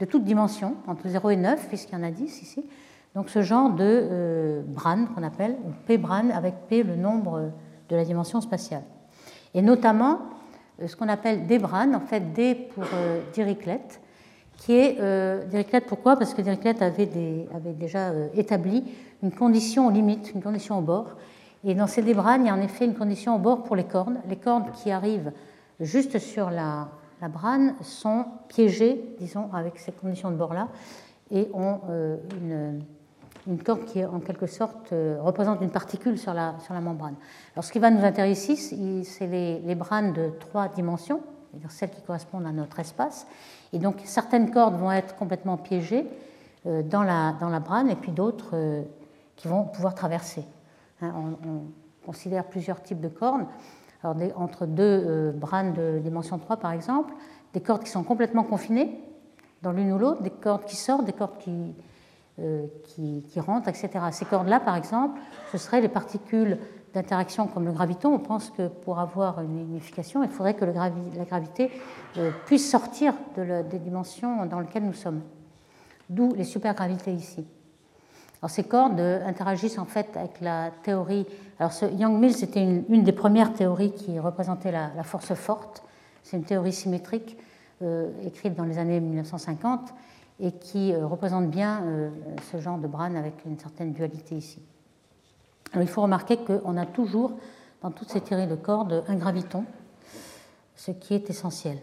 [0.00, 2.64] de toutes dimensions, entre 0 et 9, puisqu'il y en a 10 ici.
[3.14, 5.56] Donc ce genre de euh, brane qu'on appelle,
[5.86, 7.50] P-brane, avec P le nombre
[7.88, 8.82] de la dimension spatiale.
[9.54, 10.18] Et notamment
[10.82, 13.80] euh, ce qu'on appelle des branes, en fait D pour euh, Dirichlet,
[14.56, 16.16] qui est euh, Dirichlet pourquoi?
[16.16, 18.84] Parce que Dirichlet avait, déjà euh, établi
[19.22, 21.16] une condition limite, une condition au bord.
[21.64, 23.84] Et dans ces débranes, il y a en effet une condition au bord pour les
[23.84, 24.16] cordes.
[24.28, 25.32] Les cordes qui arrivent
[25.80, 26.88] juste sur la,
[27.28, 30.68] brane sont piégés, disons, avec ces conditions de bord-là,
[31.30, 32.16] et ont euh,
[33.46, 37.14] une, corde qui, en quelque sorte, euh, représente une particule sur la, membrane.
[37.54, 41.20] Alors, ce qui va nous intéresser ici, c'est les, branes de trois dimensions,
[41.50, 43.26] c'est-à-dire celles qui correspondent à notre espace.
[43.72, 46.06] Et donc, certaines cordes vont être complètement piégées
[46.66, 48.84] euh, dans, la, dans brane, et puis d'autres
[49.36, 50.44] qui vont pouvoir traverser.
[51.02, 51.62] Hein, on, on
[52.06, 53.46] considère plusieurs types de cordes
[54.36, 57.14] entre deux euh, branes de dimension 3, par exemple,
[57.52, 59.00] des cordes qui sont complètement confinées
[59.62, 61.68] dans l'une ou l'autre, des cordes qui sortent, des cordes euh,
[62.84, 63.90] qui, qui, rentrent, etc.
[64.10, 65.20] Ces cordes-là, par exemple,
[65.52, 66.58] ce seraient les particules
[66.94, 71.24] d'interactions comme le graviton, on pense que pour avoir une unification, il faudrait que la
[71.24, 71.70] gravité
[72.16, 75.22] euh, puisse sortir de des dimensions dans lesquelles nous sommes.
[76.08, 77.44] D'où les supergravités ici.
[78.40, 81.26] Alors ces cordes euh, interagissent en fait avec la théorie.
[81.58, 85.82] Alors ce Young-Mills c'était une, des premières théories qui représentait la, force forte.
[86.22, 87.36] C'est une théorie symétrique
[87.82, 89.92] euh, écrite dans les années 1950
[90.44, 91.82] et qui représente bien
[92.52, 94.60] ce genre de Bran avec une certaine dualité ici
[95.82, 97.32] il faut remarquer qu'on a toujours,
[97.82, 99.64] dans toutes ces théories de cordes, un graviton,
[100.76, 101.78] ce qui est essentiel.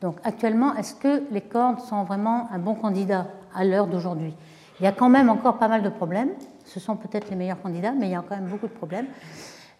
[0.00, 4.34] Donc actuellement, est-ce que les cordes sont vraiment un bon candidat à l'heure d'aujourd'hui?
[4.78, 6.30] Il y a quand même encore pas mal de problèmes.
[6.64, 9.06] Ce sont peut-être les meilleurs candidats, mais il y a quand même beaucoup de problèmes.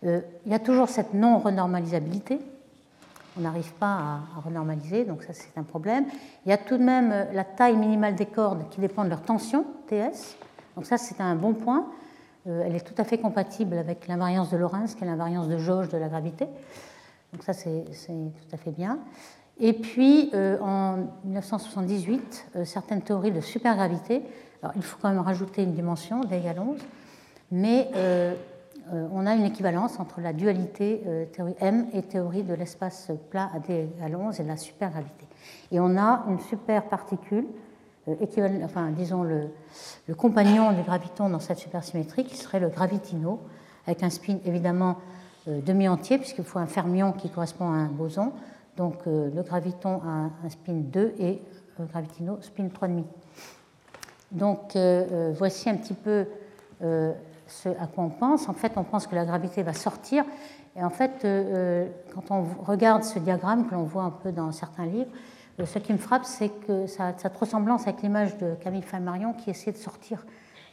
[0.05, 2.38] Euh, il y a toujours cette non-renormalisabilité.
[3.41, 6.05] On n'arrive pas à, renormaliser, donc ça c'est un problème.
[6.47, 9.09] Il y a tout de même euh, la taille minimale des cordes qui dépend de
[9.09, 10.36] leur tension, TS.
[10.76, 11.86] Donc ça c'est un bon point.
[12.47, 15.59] Euh, elle est tout à fait compatible avec l'invariance de Lorentz, qui est l'invariance de
[15.59, 16.47] jauge de la gravité.
[17.32, 18.99] Donc ça, c'est tout à fait bien.
[19.59, 24.22] Et puis, euh, en 1978, euh, certaines théories de supergravité,
[24.62, 26.78] alors il faut quand même rajouter une dimension, d égale 11,
[27.53, 27.91] mais
[28.93, 33.59] on a une équivalence entre la dualité théorie M et théorie de l'espace plat à
[33.59, 35.26] d égale 11 et la supergravité.
[35.70, 37.47] Et on a une superparticule
[38.09, 43.41] euh, enfin, disons le, compagnon du graviton dans cette supersymétrie, qui serait le gravitino,
[43.86, 44.97] avec un spin évidemment
[45.49, 48.32] euh, demi-entier, puisqu'il faut un fermion qui correspond à un boson.
[48.76, 51.43] Donc euh, le graviton a un spin 2 et
[51.78, 53.05] le gravitino spin 3,5.
[54.32, 54.78] Donc
[55.36, 56.24] voici un petit peu
[57.51, 58.49] ce à quoi on pense.
[58.49, 60.25] En fait, on pense que la gravité va sortir.
[60.77, 61.27] Et en fait,
[62.15, 65.11] quand on regarde ce diagramme que l'on voit un peu dans certains livres,
[65.61, 69.33] euh, ce qui me frappe, c'est que ça, cette ressemblance avec l'image de Camille Flammarion
[69.33, 70.25] qui essaie de sortir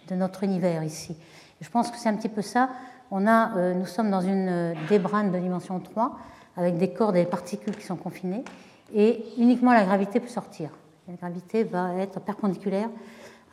[0.08, 1.16] de notre univers ici.
[1.62, 2.70] Je pense que c'est un petit peu ça.
[3.12, 6.18] On a, euh, nous sommes dans une euh, débrane de dimension 3
[6.56, 8.44] avec des cordes et des particules qui sont confinées
[8.94, 10.70] et uniquement la gravité peut sortir.
[11.08, 12.90] La gravité va être perpendiculaire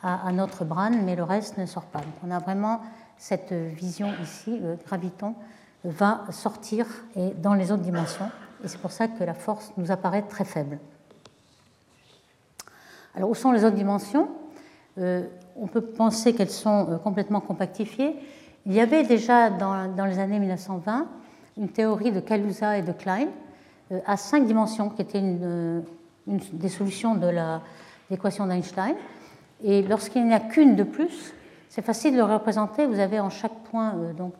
[0.01, 1.99] à, notre brane, mais le reste ne sort pas.
[1.99, 2.81] Donc on a vraiment
[3.17, 5.35] cette vision ici, le graviton
[5.83, 6.85] va sortir
[7.15, 8.29] et dans les autres dimensions
[8.63, 10.79] et c'est pour ça que la force nous apparaît très faible.
[13.15, 14.27] Alors, où sont les autres dimensions?
[14.97, 15.23] Euh,
[15.55, 18.15] On peut penser qu'elles sont euh, complètement compactifiées.
[18.65, 21.07] Il y avait déjà dans, les années 1920
[21.57, 23.27] une théorie de Kaluza et de Klein
[23.91, 25.83] euh, à cinq dimensions, qui était une,
[26.25, 27.31] des solutions de
[28.09, 28.95] l'équation d'Einstein.
[29.63, 31.33] Et lorsqu'il n'y a qu'une de plus,
[31.75, 32.85] c'est facile de le représenter.
[32.85, 34.33] Vous avez en chaque point donc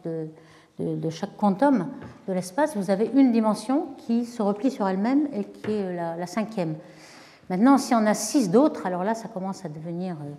[0.80, 1.90] de, chaque quantum
[2.30, 6.28] de l'espace, vous avez une dimension qui se replie sur elle-même et qui est la
[6.28, 6.76] cinquième.
[7.50, 10.32] Maintenant, si on a six d'autres, alors là, ça commence à devenir euh,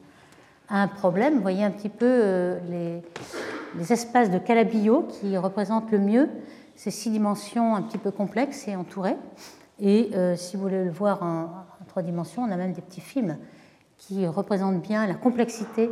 [0.71, 1.35] un problème.
[1.35, 2.59] Vous voyez un petit peu euh,
[3.79, 6.31] les, espaces de Calabillo qui représentent le mieux
[6.77, 9.17] ces six dimensions un petit peu complexes et entourées.
[9.81, 11.51] Et euh, si vous voulez le voir en,
[11.89, 13.37] trois dimensions, on a même des petits films
[13.99, 15.91] qui représentent bien la complexité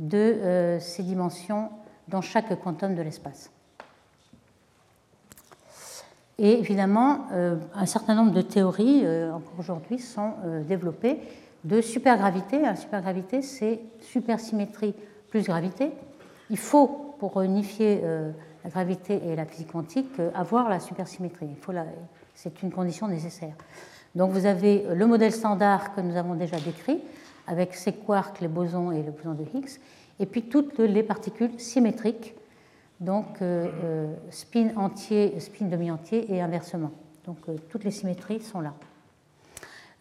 [0.00, 1.70] de ces dimensions
[2.08, 3.50] dans chaque quantum de l'espace.
[6.40, 11.18] Et évidemment, euh, un certain nombre de théories, euh, encore aujourd'hui, sont euh, développées
[11.64, 12.60] de supergravité.
[12.60, 14.94] La supergravité, c'est supersymétrie
[15.30, 15.90] plus gravité.
[16.48, 18.00] Il faut, pour unifier
[18.64, 21.48] la gravité et la physique quantique, avoir la supersymétrie.
[22.34, 23.52] c'est une condition nécessaire.
[24.14, 27.02] Donc vous avez le modèle standard que nous avons déjà décrit,
[27.48, 29.80] avec ses quarks, les bosons et le boson de Higgs,
[30.20, 32.34] et puis toutes les particules symétriques
[33.00, 36.90] donc euh, euh, spin entier, spin demi-entier et inversement.
[37.26, 38.72] Donc euh, toutes les symétries sont là.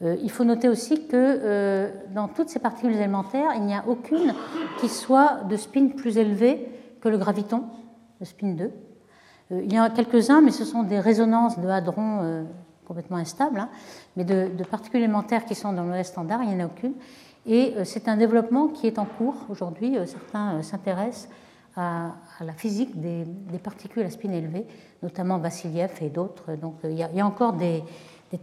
[0.01, 4.33] il faut noter aussi que dans toutes ces particules élémentaires, il n'y a aucune
[4.79, 6.69] qui soit de spin plus élevé
[7.01, 7.63] que le graviton,
[8.19, 8.71] le spin 2.
[9.51, 12.45] il y en a quelques-uns, mais ce sont des résonances de hadrons
[12.85, 13.69] complètement instables, hein.
[14.15, 16.93] mais de, particules élémentaires qui sont dans le standard, il n'y en a aucune.
[17.47, 19.97] Et c'est un développement qui est en cours aujourd'hui.
[20.05, 21.29] certains s'intéressent
[21.77, 23.25] à, la physique des,
[23.63, 24.65] particules à spin élevé,
[25.03, 26.55] notamment Vassiliev et d'autres.
[26.55, 27.83] Donc il y, a, encore des,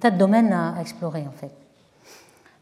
[0.00, 1.50] tas de domaines à, explorer en fait.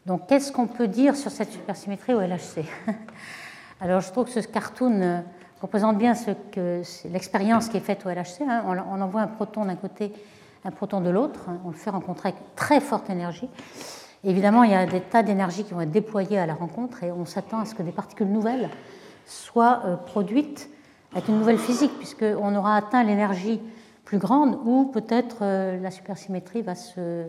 [0.05, 2.65] Donc qu'est-ce qu'on peut dire sur cette supersymétrie au LHC
[3.81, 5.19] Alors je trouve que ce cartoon euh,
[5.61, 6.13] représente bien
[7.05, 8.41] l'expérience qui est faite au LHC.
[8.41, 8.63] Hein.
[8.67, 10.11] On, envoie un proton d'un côté,
[10.65, 11.47] un proton de l'autre.
[11.47, 11.59] Hein.
[11.63, 13.49] On le fait rencontrer avec très forte énergie.
[14.23, 17.11] Évidemment, il y a des tas d'énergie qui vont être déployées à la rencontre et
[17.11, 18.69] on s'attend à ce que des particules nouvelles
[19.25, 20.69] soit euh, produite
[21.13, 23.61] avec une nouvelle physique, puisqu'on aura atteint l'énergie
[24.03, 27.25] plus grande où peut-être euh, la supersymétrie va se,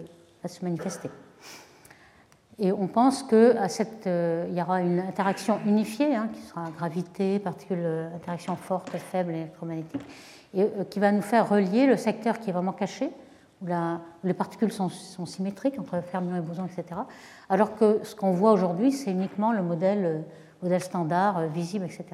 [0.46, 1.10] se, manifester.
[2.58, 7.86] Et on pense qu'il euh, y aura une interaction unifiée, hein, qui sera gravité, particules,
[8.14, 10.02] interaction forte, faible, électromagnétique.
[10.54, 13.10] et qui va nous faire relier le secteur qui est vraiment caché,
[13.64, 17.00] où, les particules sont, symétriques entre fermions et bosons, etc.
[17.48, 20.24] Alors que ce qu'on voit aujourd'hui, c'est uniquement le modèle,
[20.62, 22.04] modèle standard, visible, etc.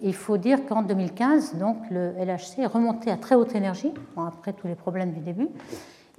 [0.00, 4.52] il faut dire qu'en 2015, donc, le LHC est remonté à très haute énergie, après
[4.52, 5.48] tous les problèmes du début,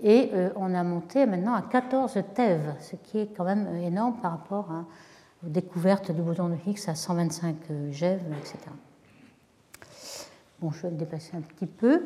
[0.03, 4.15] et euh, on a monté maintenant à 14 TeV, ce qui est quand même énorme
[4.21, 4.67] par rapport
[5.45, 7.55] aux découvertes du boson de Higgs à 125
[7.91, 8.57] GeV, etc.
[10.59, 12.03] Bon, je vais le dépasser un petit peu.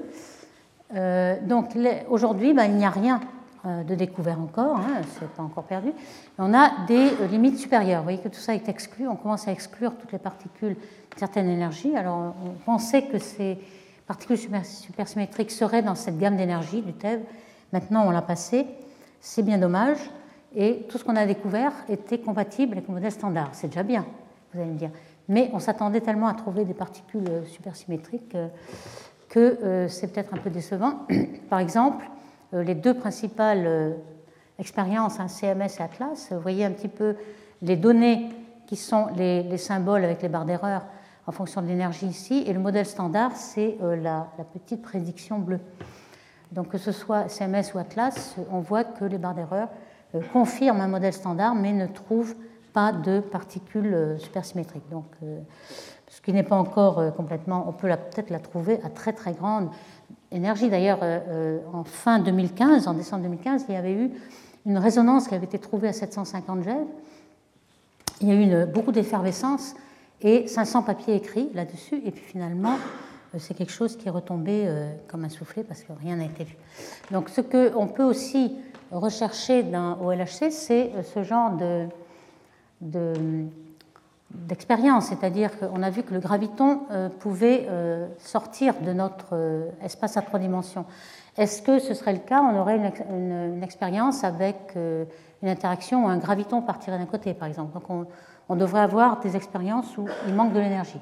[0.95, 1.77] Euh, donc
[2.09, 3.19] aujourd'hui, ben, il n'y a rien
[3.65, 5.91] euh, de découvert encore, hein, ce n'est pas encore perdu.
[6.37, 7.99] On a des limites supérieures.
[7.99, 9.07] Vous voyez que tout ça est exclu.
[9.07, 11.95] On commence à exclure toutes les particules de certaine énergie.
[11.95, 13.59] Alors on pensait que ces
[14.07, 17.23] particules supersymétriques seraient dans cette gamme d'énergie du TeV
[17.71, 18.65] Maintenant, on l'a passé.
[19.21, 19.99] C'est bien dommage.
[20.55, 23.49] Et tout ce qu'on a découvert était compatible avec le modèle standard.
[23.53, 24.05] C'est déjà bien,
[24.53, 24.89] vous allez me dire.
[25.27, 28.47] Mais on s'attendait tellement à trouver des particules supersymétriques euh,
[29.29, 31.07] que euh, c'est peut-être un peu décevant.
[31.49, 32.05] Par exemple,
[32.53, 33.95] euh, les deux principales
[34.57, 37.15] expériences, hein, CMS et Atlas, vous voyez un petit peu
[37.61, 38.29] les données
[38.67, 40.85] qui sont les, symboles avec les barres d'erreur
[41.25, 45.59] en fonction de l'énergie ici, et le modèle standard, c'est la, petite prédiction bleue.
[46.51, 49.69] Donc que ce soit CMS ou Atlas, on voit que les barres d'erreur
[50.15, 52.35] euh, confirment un modèle standard mais ne trouvent
[52.73, 54.89] pas de particules euh, supersymétriques.
[54.89, 55.39] Donc, euh,
[56.19, 59.69] ce qui n'est pas encore complètement, on peut peut-être la trouver à très très grande
[60.33, 60.69] énergie.
[60.69, 60.99] D'ailleurs,
[61.73, 64.11] en fin 2015, en décembre 2015, il y avait eu
[64.65, 66.75] une résonance qui avait été trouvée à 750 GeV.
[68.19, 69.75] Il y a eu beaucoup d'effervescence
[70.21, 72.01] et 500 papiers écrits là-dessus.
[72.05, 72.75] Et puis finalement,
[73.33, 76.25] euh, c'est quelque chose qui est retombé euh, comme un soufflet parce que rien n'a
[76.25, 76.55] été vu.
[77.11, 78.55] Donc ce qu'on peut aussi
[78.91, 79.63] rechercher
[80.01, 81.51] au LHC, c'est euh, ce genre
[82.81, 83.13] de,
[84.31, 86.81] d'expérience, c'est-à-dire qu'on a vu que le graviton
[87.19, 87.67] pouvait
[88.19, 89.35] sortir de notre
[89.83, 90.85] espace à trois dimensions.
[91.37, 92.41] Est-ce que ce serait le cas?
[92.41, 97.73] On aurait une, expérience avec une interaction où un graviton partirait d'un côté, par exemple.
[97.73, 98.07] Donc
[98.49, 100.99] on, devrait avoir des expériences où il manque de l'énergie.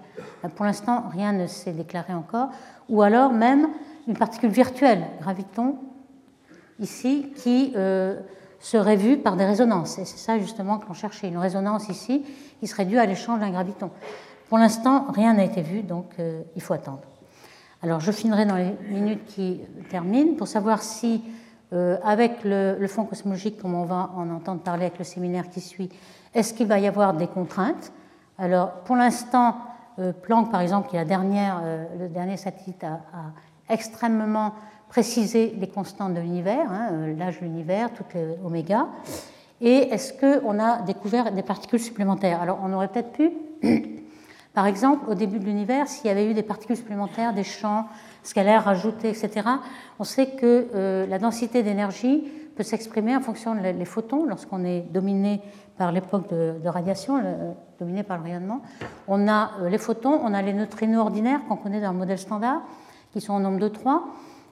[0.55, 2.49] Pour l'instant, rien ne s'est déclaré encore.
[2.87, 3.67] Ou alors même
[4.07, 5.75] une particule virtuelle, graviton,
[6.79, 8.19] ici, qui euh,
[8.59, 9.99] serait vue par des résonances.
[9.99, 12.25] Et c'est ça justement que l'on cherchait, une résonance ici
[12.59, 13.91] qui serait due à l'échange d'un graviton.
[14.49, 17.01] Pour l'instant, rien n'a été vu, donc euh, il faut attendre.
[17.83, 21.23] Alors je finirai dans les minutes qui terminent pour savoir si,
[21.73, 25.49] euh, avec le, le, fond cosmologique, comme on va en entendre parler avec le séminaire
[25.49, 25.89] qui suit,
[26.33, 27.91] est-ce qu'il va y avoir des contraintes?
[28.37, 29.57] Alors, pour l'instant,
[29.99, 31.61] euh, Planck, par exemple, qui est la dernière,
[31.99, 32.99] le dernier satellite, a,
[33.69, 34.53] extrêmement
[34.89, 38.87] précisé les constantes de l'univers, hein, euh, l'âge de l'univers, toutes les oméga.
[39.59, 42.41] Et est-ce qu'on a découvert des particules supplémentaires?
[42.41, 43.31] Alors, on aurait peut-être pu,
[44.53, 47.87] par exemple, au début de l'univers, s'il y avait eu des particules supplémentaires, des champs
[48.23, 49.47] scalaires rajoutés, etc.,
[49.99, 52.25] on sait que la densité d'énergie
[52.55, 55.41] peut s'exprimer en fonction des photons lorsqu'on est dominé
[55.77, 57.21] par l'époque de, radiation,
[57.79, 58.61] dominé par le rayonnement.
[59.07, 62.17] On a euh, les photons, on a les neutrinos ordinaires qu'on connaît dans le modèle
[62.17, 62.61] standard,
[63.13, 64.03] qui sont au nombre de 3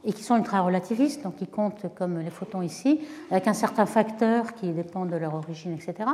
[0.05, 3.01] et qui sont ultra-relativistes, donc qui comptent comme les photons ici,
[3.31, 6.09] avec un certain facteur qui dépend de leur origine, etc.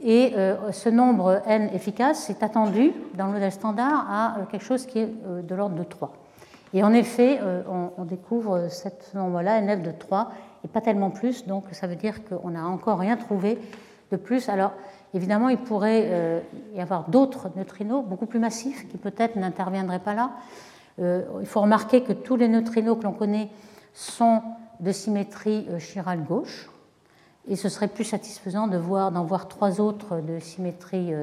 [0.00, 4.64] Et euh, ce nombre n efficace est attendu dans le modèle standard à euh, quelque
[4.64, 6.12] chose qui est de l'ordre de 3.
[6.74, 7.40] Et en effet,
[7.96, 10.30] on, découvre ce nombre-là, nf de 3,
[10.64, 13.58] et pas tellement plus, donc ça veut dire qu'on n'a encore rien trouvé
[14.10, 14.48] de plus.
[14.48, 14.72] Alors,
[15.14, 16.40] évidemment, il pourrait euh,
[16.74, 20.30] y avoir d'autres neutrinos beaucoup plus massifs qui peut-être n'interviendraient pas là.
[21.00, 23.48] Euh, il faut remarquer que tous les neutrinos que l'on connaît
[23.94, 24.42] sont
[24.80, 26.70] de symétrie euh, chirale gauche,
[27.48, 31.14] et ce serait plus satisfaisant de voir, d'en voir trois autres de symétrie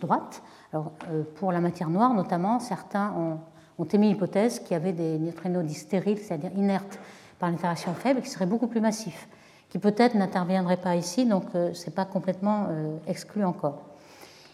[0.00, 0.42] droite.
[0.74, 0.92] Alors,
[1.36, 3.14] pour la matière noire, notamment, certains
[3.78, 6.98] ont, émis l'hypothèse qu'il y avait des neutrinos dits stériles, c'est-à-dire inertes
[7.38, 9.26] par l'interaction faible, qui seraient beaucoup plus massifs
[9.70, 13.82] qui peut-être n'interviendrait pas ici, donc euh, ce n'est pas complètement euh, exclu encore.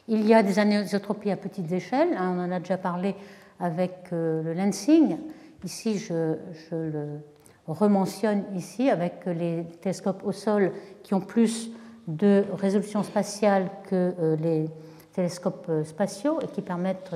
[0.09, 3.17] Il y a des anisotropies à petites échelles, hein, on en a déjà parlé
[3.61, 5.17] avec euh, le lensing.
[5.65, 6.37] Ici, je,
[6.73, 7.21] le
[7.67, 11.71] rementionne ici avec les télescopes au sol qui ont plus
[12.07, 14.71] de résolution spatiale que les
[15.13, 17.13] télescopes spatiaux et qui permettent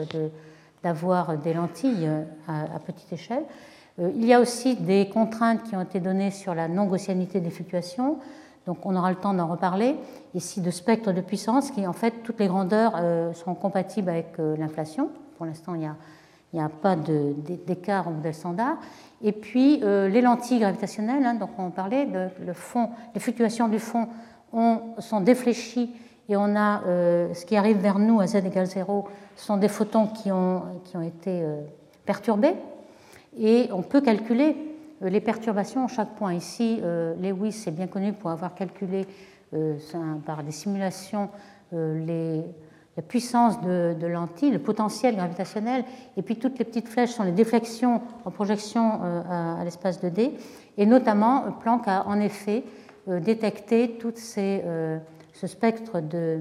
[0.82, 2.10] d'avoir des lentilles
[2.48, 3.44] à petite échelle.
[4.00, 7.50] Euh, il y a aussi des contraintes qui ont été données sur la non-gaussianité des
[7.50, 8.18] fluctuations.
[8.66, 9.96] Donc on aura le temps d'en reparler.
[10.34, 14.38] Ici, de spectre de puissance, qui en fait, toutes les grandeurs euh, sont compatibles avec
[14.38, 15.10] euh, l'inflation.
[15.36, 15.90] Pour l'instant, il
[16.54, 18.76] n'y a, pas d'écart au modèle standard.
[19.22, 22.08] Et puis, les lentilles gravitationnelles, hein, donc on parlait,
[22.44, 24.08] les fluctuations du fond
[24.98, 25.90] sont défléchies
[26.28, 26.82] et on a
[27.34, 30.62] ce qui arrive vers nous à z égale 0 sont des photons qui ont,
[31.04, 31.44] été
[32.04, 32.54] perturbés
[33.38, 34.56] Et on peut calculer
[35.02, 36.34] les perturbations à chaque point.
[36.34, 36.80] Ici,
[37.20, 39.06] Lewis est bien connu pour avoir calculé
[40.24, 41.28] par des simulations
[41.72, 42.42] les,
[43.02, 45.84] puissance de, de, le potentiel gravitationnel,
[46.16, 50.32] et puis toutes les petites flèches sont les déflexions en projection à, l'espace 2D.
[50.78, 52.64] Et notamment, Planck a en effet
[53.06, 56.40] détecté tout ce spectre de,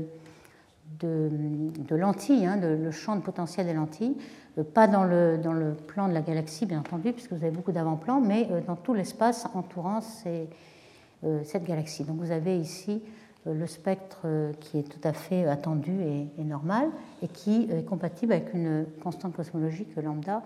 [0.99, 4.15] de, lentilles, hein, le champ de potentiel des lentilles,
[4.57, 7.51] euh, pas dans le, dans le, plan de la galaxie, bien entendu, puisque vous avez
[7.51, 12.03] beaucoup d'avant-plans, mais euh, dans tout l'espace entourant euh, cette galaxie.
[12.03, 13.01] Donc vous avez ici
[13.45, 14.27] le spectre
[14.59, 15.91] qui est tout à fait attendu
[16.37, 16.89] et, normal,
[17.23, 20.43] et qui est compatible avec une constante cosmologique lambda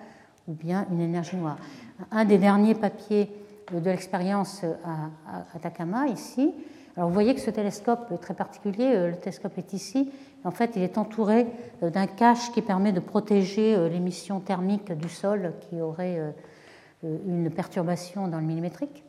[0.48, 1.58] ou bien une énergie noire.
[2.12, 3.30] Un des derniers papiers
[3.72, 6.54] de l'expérience à, à Atacama, ici,
[6.96, 10.12] alors vous voyez que ce télescope est très particulier, le télescope est ici,
[10.44, 11.48] en fait, il est entouré
[11.82, 16.32] euh, d'un cache qui permet de protéger euh, l'émission thermique du sol qui aurait euh,
[17.28, 19.04] une perturbation dans le millimétrique.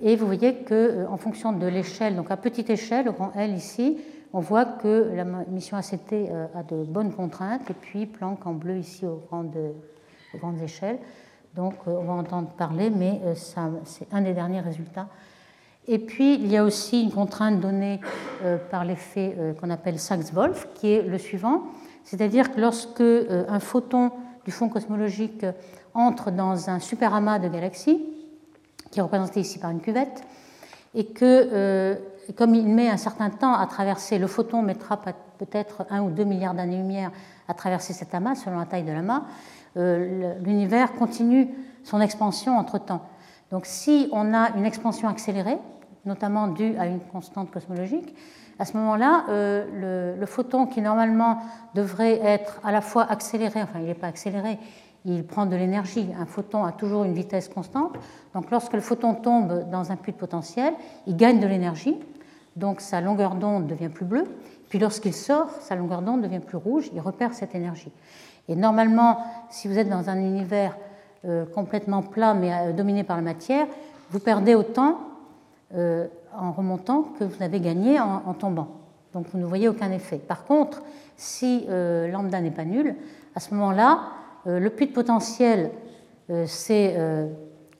[0.00, 3.98] Et vous voyez qu'en fonction de l'échelle, donc à petite échelle, au grand L ici,
[4.32, 6.12] on voit que la mission ACT
[6.54, 9.56] a de bonnes contraintes, et puis Planck en bleu ici aux grandes,
[10.34, 10.98] aux grandes échelles.
[11.56, 15.08] Donc on va entendre parler, mais c'est un des derniers résultats.
[15.90, 17.98] Et puis, il y a aussi une contrainte donnée
[18.44, 21.62] euh, par l'effet euh, qu'on appelle Sachs-Wolf, qui est le suivant,
[22.04, 24.10] c'est-à-dire que lorsque euh, un photon
[24.44, 25.46] du fond cosmologique
[25.94, 28.04] entre dans un super amas de galaxies,
[28.90, 30.24] qui est représenté ici par une cuvette,
[30.94, 31.98] et que,
[32.34, 36.24] comme il met un certain temps à traverser, le photon mettra peut-être un ou deux
[36.24, 37.12] milliards d'années-lumière
[37.46, 39.24] à traverser cet amas, selon la taille de l'amas,
[39.76, 41.48] l'univers continue
[41.84, 43.02] son expansion entre-temps.
[43.50, 45.58] Donc si on a une expansion accélérée,
[46.04, 48.14] notamment dû à une constante cosmologique,
[48.58, 51.38] à ce moment-là, euh, le, photon qui normalement
[51.74, 54.58] devrait être à la fois accéléré, enfin il n'est pas accéléré,
[55.04, 56.08] il prend de l'énergie.
[56.18, 57.96] Un photon a toujours une vitesse constante.
[58.34, 60.74] Donc lorsque le photon tombe dans un puits de potentiel,
[61.06, 61.96] il gagne de l'énergie.
[62.56, 64.24] Donc sa longueur d'onde devient plus bleue.
[64.68, 66.90] Puis lorsqu'il sort, sa longueur d'onde devient plus rouge.
[66.92, 67.92] Il repère cette énergie.
[68.48, 69.18] Et normalement,
[69.50, 70.76] si vous êtes dans un univers
[71.24, 73.66] euh, complètement plat mais euh, dominé par la matière,
[74.10, 74.98] vous perdez autant
[75.74, 78.68] euh, en remontant que vous avez gagné en, tombant.
[79.12, 80.18] Donc vous ne voyez aucun effet.
[80.18, 80.82] Par contre,
[81.16, 82.94] si lambda n'est pas nul,
[83.34, 84.00] à ce moment-là,
[84.46, 85.70] le puits de potentiel
[86.46, 86.96] s'est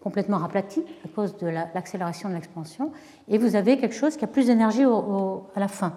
[0.01, 2.93] complètement raplati à cause de l'accélération de l'expansion,
[3.29, 5.93] et vous avez quelque chose qui a plus d'énergie à la fin.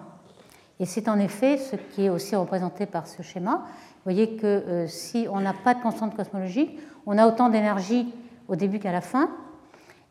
[0.80, 3.62] Et c'est en effet ce qui est aussi représenté par ce schéma.
[3.64, 8.12] Vous voyez que si on n'a pas de constante cosmologique, on a autant d'énergie
[8.48, 9.30] au début qu'à la fin,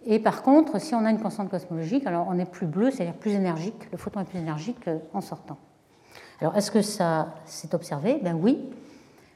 [0.06, 3.14] et par contre, si on a une constante cosmologique, alors on est plus bleu, c'est-à-dire
[3.14, 5.58] plus énergique, le photon est plus énergique euh, en sortant.
[6.40, 8.20] Alors est-ce que ça s'est observé?
[8.24, 8.68] Ben oui.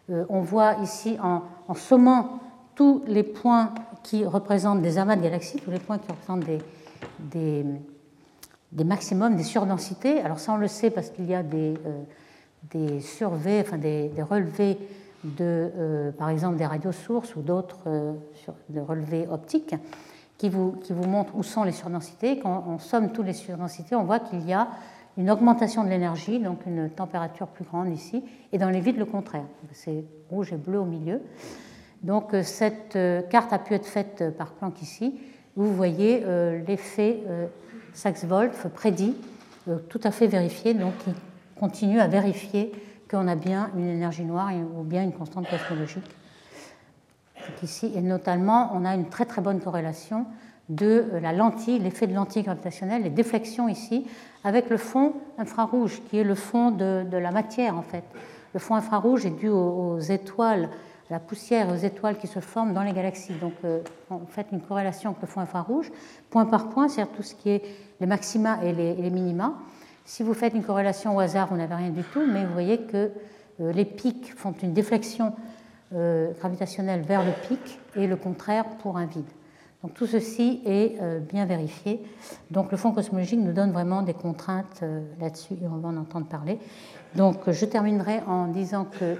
[0.10, 1.41] Euh, on voit ici en,
[1.74, 2.39] sommant
[2.76, 7.66] tous les points qui représentent des amas de galaxies, tous les points qui représentent des,
[8.72, 10.22] des, maximums, des surdensités.
[10.22, 12.01] Alors ça on le sait parce qu'il y a des, euh,
[12.72, 14.78] des surveys, enfin des, relevés
[15.24, 18.14] de, par exemple, des radiosources ou d'autres
[18.76, 19.74] relevés optiques
[20.38, 22.38] qui vous, qui vous montre où sont les surdensités.
[22.38, 24.68] Quand on somme toutes les surdensités, on voit qu'il y a
[25.18, 29.05] une augmentation de l'énergie, donc une température plus grande ici, et dans les vides le
[29.05, 29.45] contraire.
[29.72, 31.22] C'est rouge et bleu au milieu.
[32.03, 35.20] Donc euh, cette euh, carte a pu être faite euh, par Planck ici.
[35.55, 36.22] Vous voyez
[36.68, 37.24] l'effet
[37.93, 39.16] Sachs-Wolf prédit,
[39.88, 41.13] tout à fait vérifié, donc il
[41.57, 42.74] continue à vérifier
[43.09, 46.13] qu'on a bien une énergie noire ou bien une constante cosmologique
[47.63, 50.26] ici, et notamment, on a une très très bonne corrélation
[50.70, 54.05] de euh, la lentille, l'effet de lentille gravitationnelle, les déflexions ici,
[54.43, 58.03] avec le fond infrarouge, qui est le fond de, la matière en fait.
[58.53, 60.70] Le fond infrarouge est dû aux, étoiles,
[61.09, 63.34] à la poussière aux étoiles qui se forment dans les galaxies.
[63.34, 65.91] Donc, euh, on fait une corrélation avec le fond infrarouge,
[66.30, 67.63] point par point, c'est-à-dire tout ce qui est
[67.99, 69.53] les maxima et les, minima.
[70.05, 72.82] Si vous faites une corrélation au hasard, vous n'avez rien du tout, mais vous voyez
[72.82, 73.11] que
[73.61, 75.34] euh, les pics font une déflexion
[75.93, 79.26] euh, gravitationnel vers le pic et le contraire pour un vide.
[79.94, 82.02] Tout ceci est euh, bien vérifié.
[82.52, 85.98] Donc le fond cosmologique nous donne vraiment des contraintes euh, là-dessus et on va en
[85.98, 86.60] entendre parler.
[87.16, 89.18] Donc je terminerai en disant que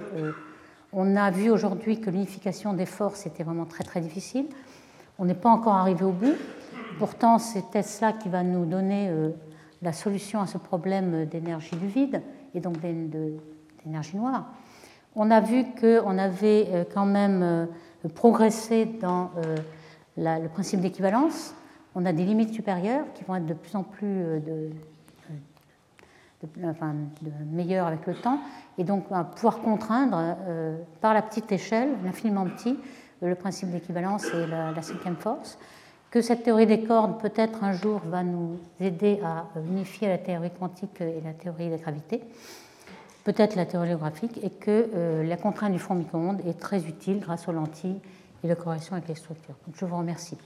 [0.92, 4.46] on a vu aujourd'hui que l'unification des forces était vraiment très très difficile.
[5.18, 6.34] On n'est pas encore arrivé au bout.
[6.98, 9.10] Pourtant, c'est Tesla qui va nous donner
[9.82, 12.22] la solution à ce problème d'énergie du vide
[12.54, 14.46] et donc d'énergie noire.
[15.18, 17.66] On a vu qu'on avait euh, quand même euh,
[18.14, 19.56] progressé dans euh,
[20.16, 21.54] le principe d'équivalence.
[21.94, 24.70] On a des limites supérieures qui vont être de plus en plus de,
[27.50, 28.40] meilleures avec le temps,
[28.78, 30.36] et donc on va pouvoir contraindre
[31.00, 32.78] par la petite échelle, l'infiniment petit,
[33.22, 35.58] le principe d'équivalence et la, cinquième force,
[36.10, 40.50] que cette théorie des cordes peut-être un jour va nous aider à unifier la théorie
[40.50, 42.22] quantique et la théorie des gravités,
[43.24, 47.20] peut-être la théorie géographique, et que euh, la contrainte du fond micro-ondes est très utile
[47.20, 48.00] grâce aux lentilles
[48.42, 49.54] et la corrélation avec les structures.
[49.74, 50.36] je vous remercie.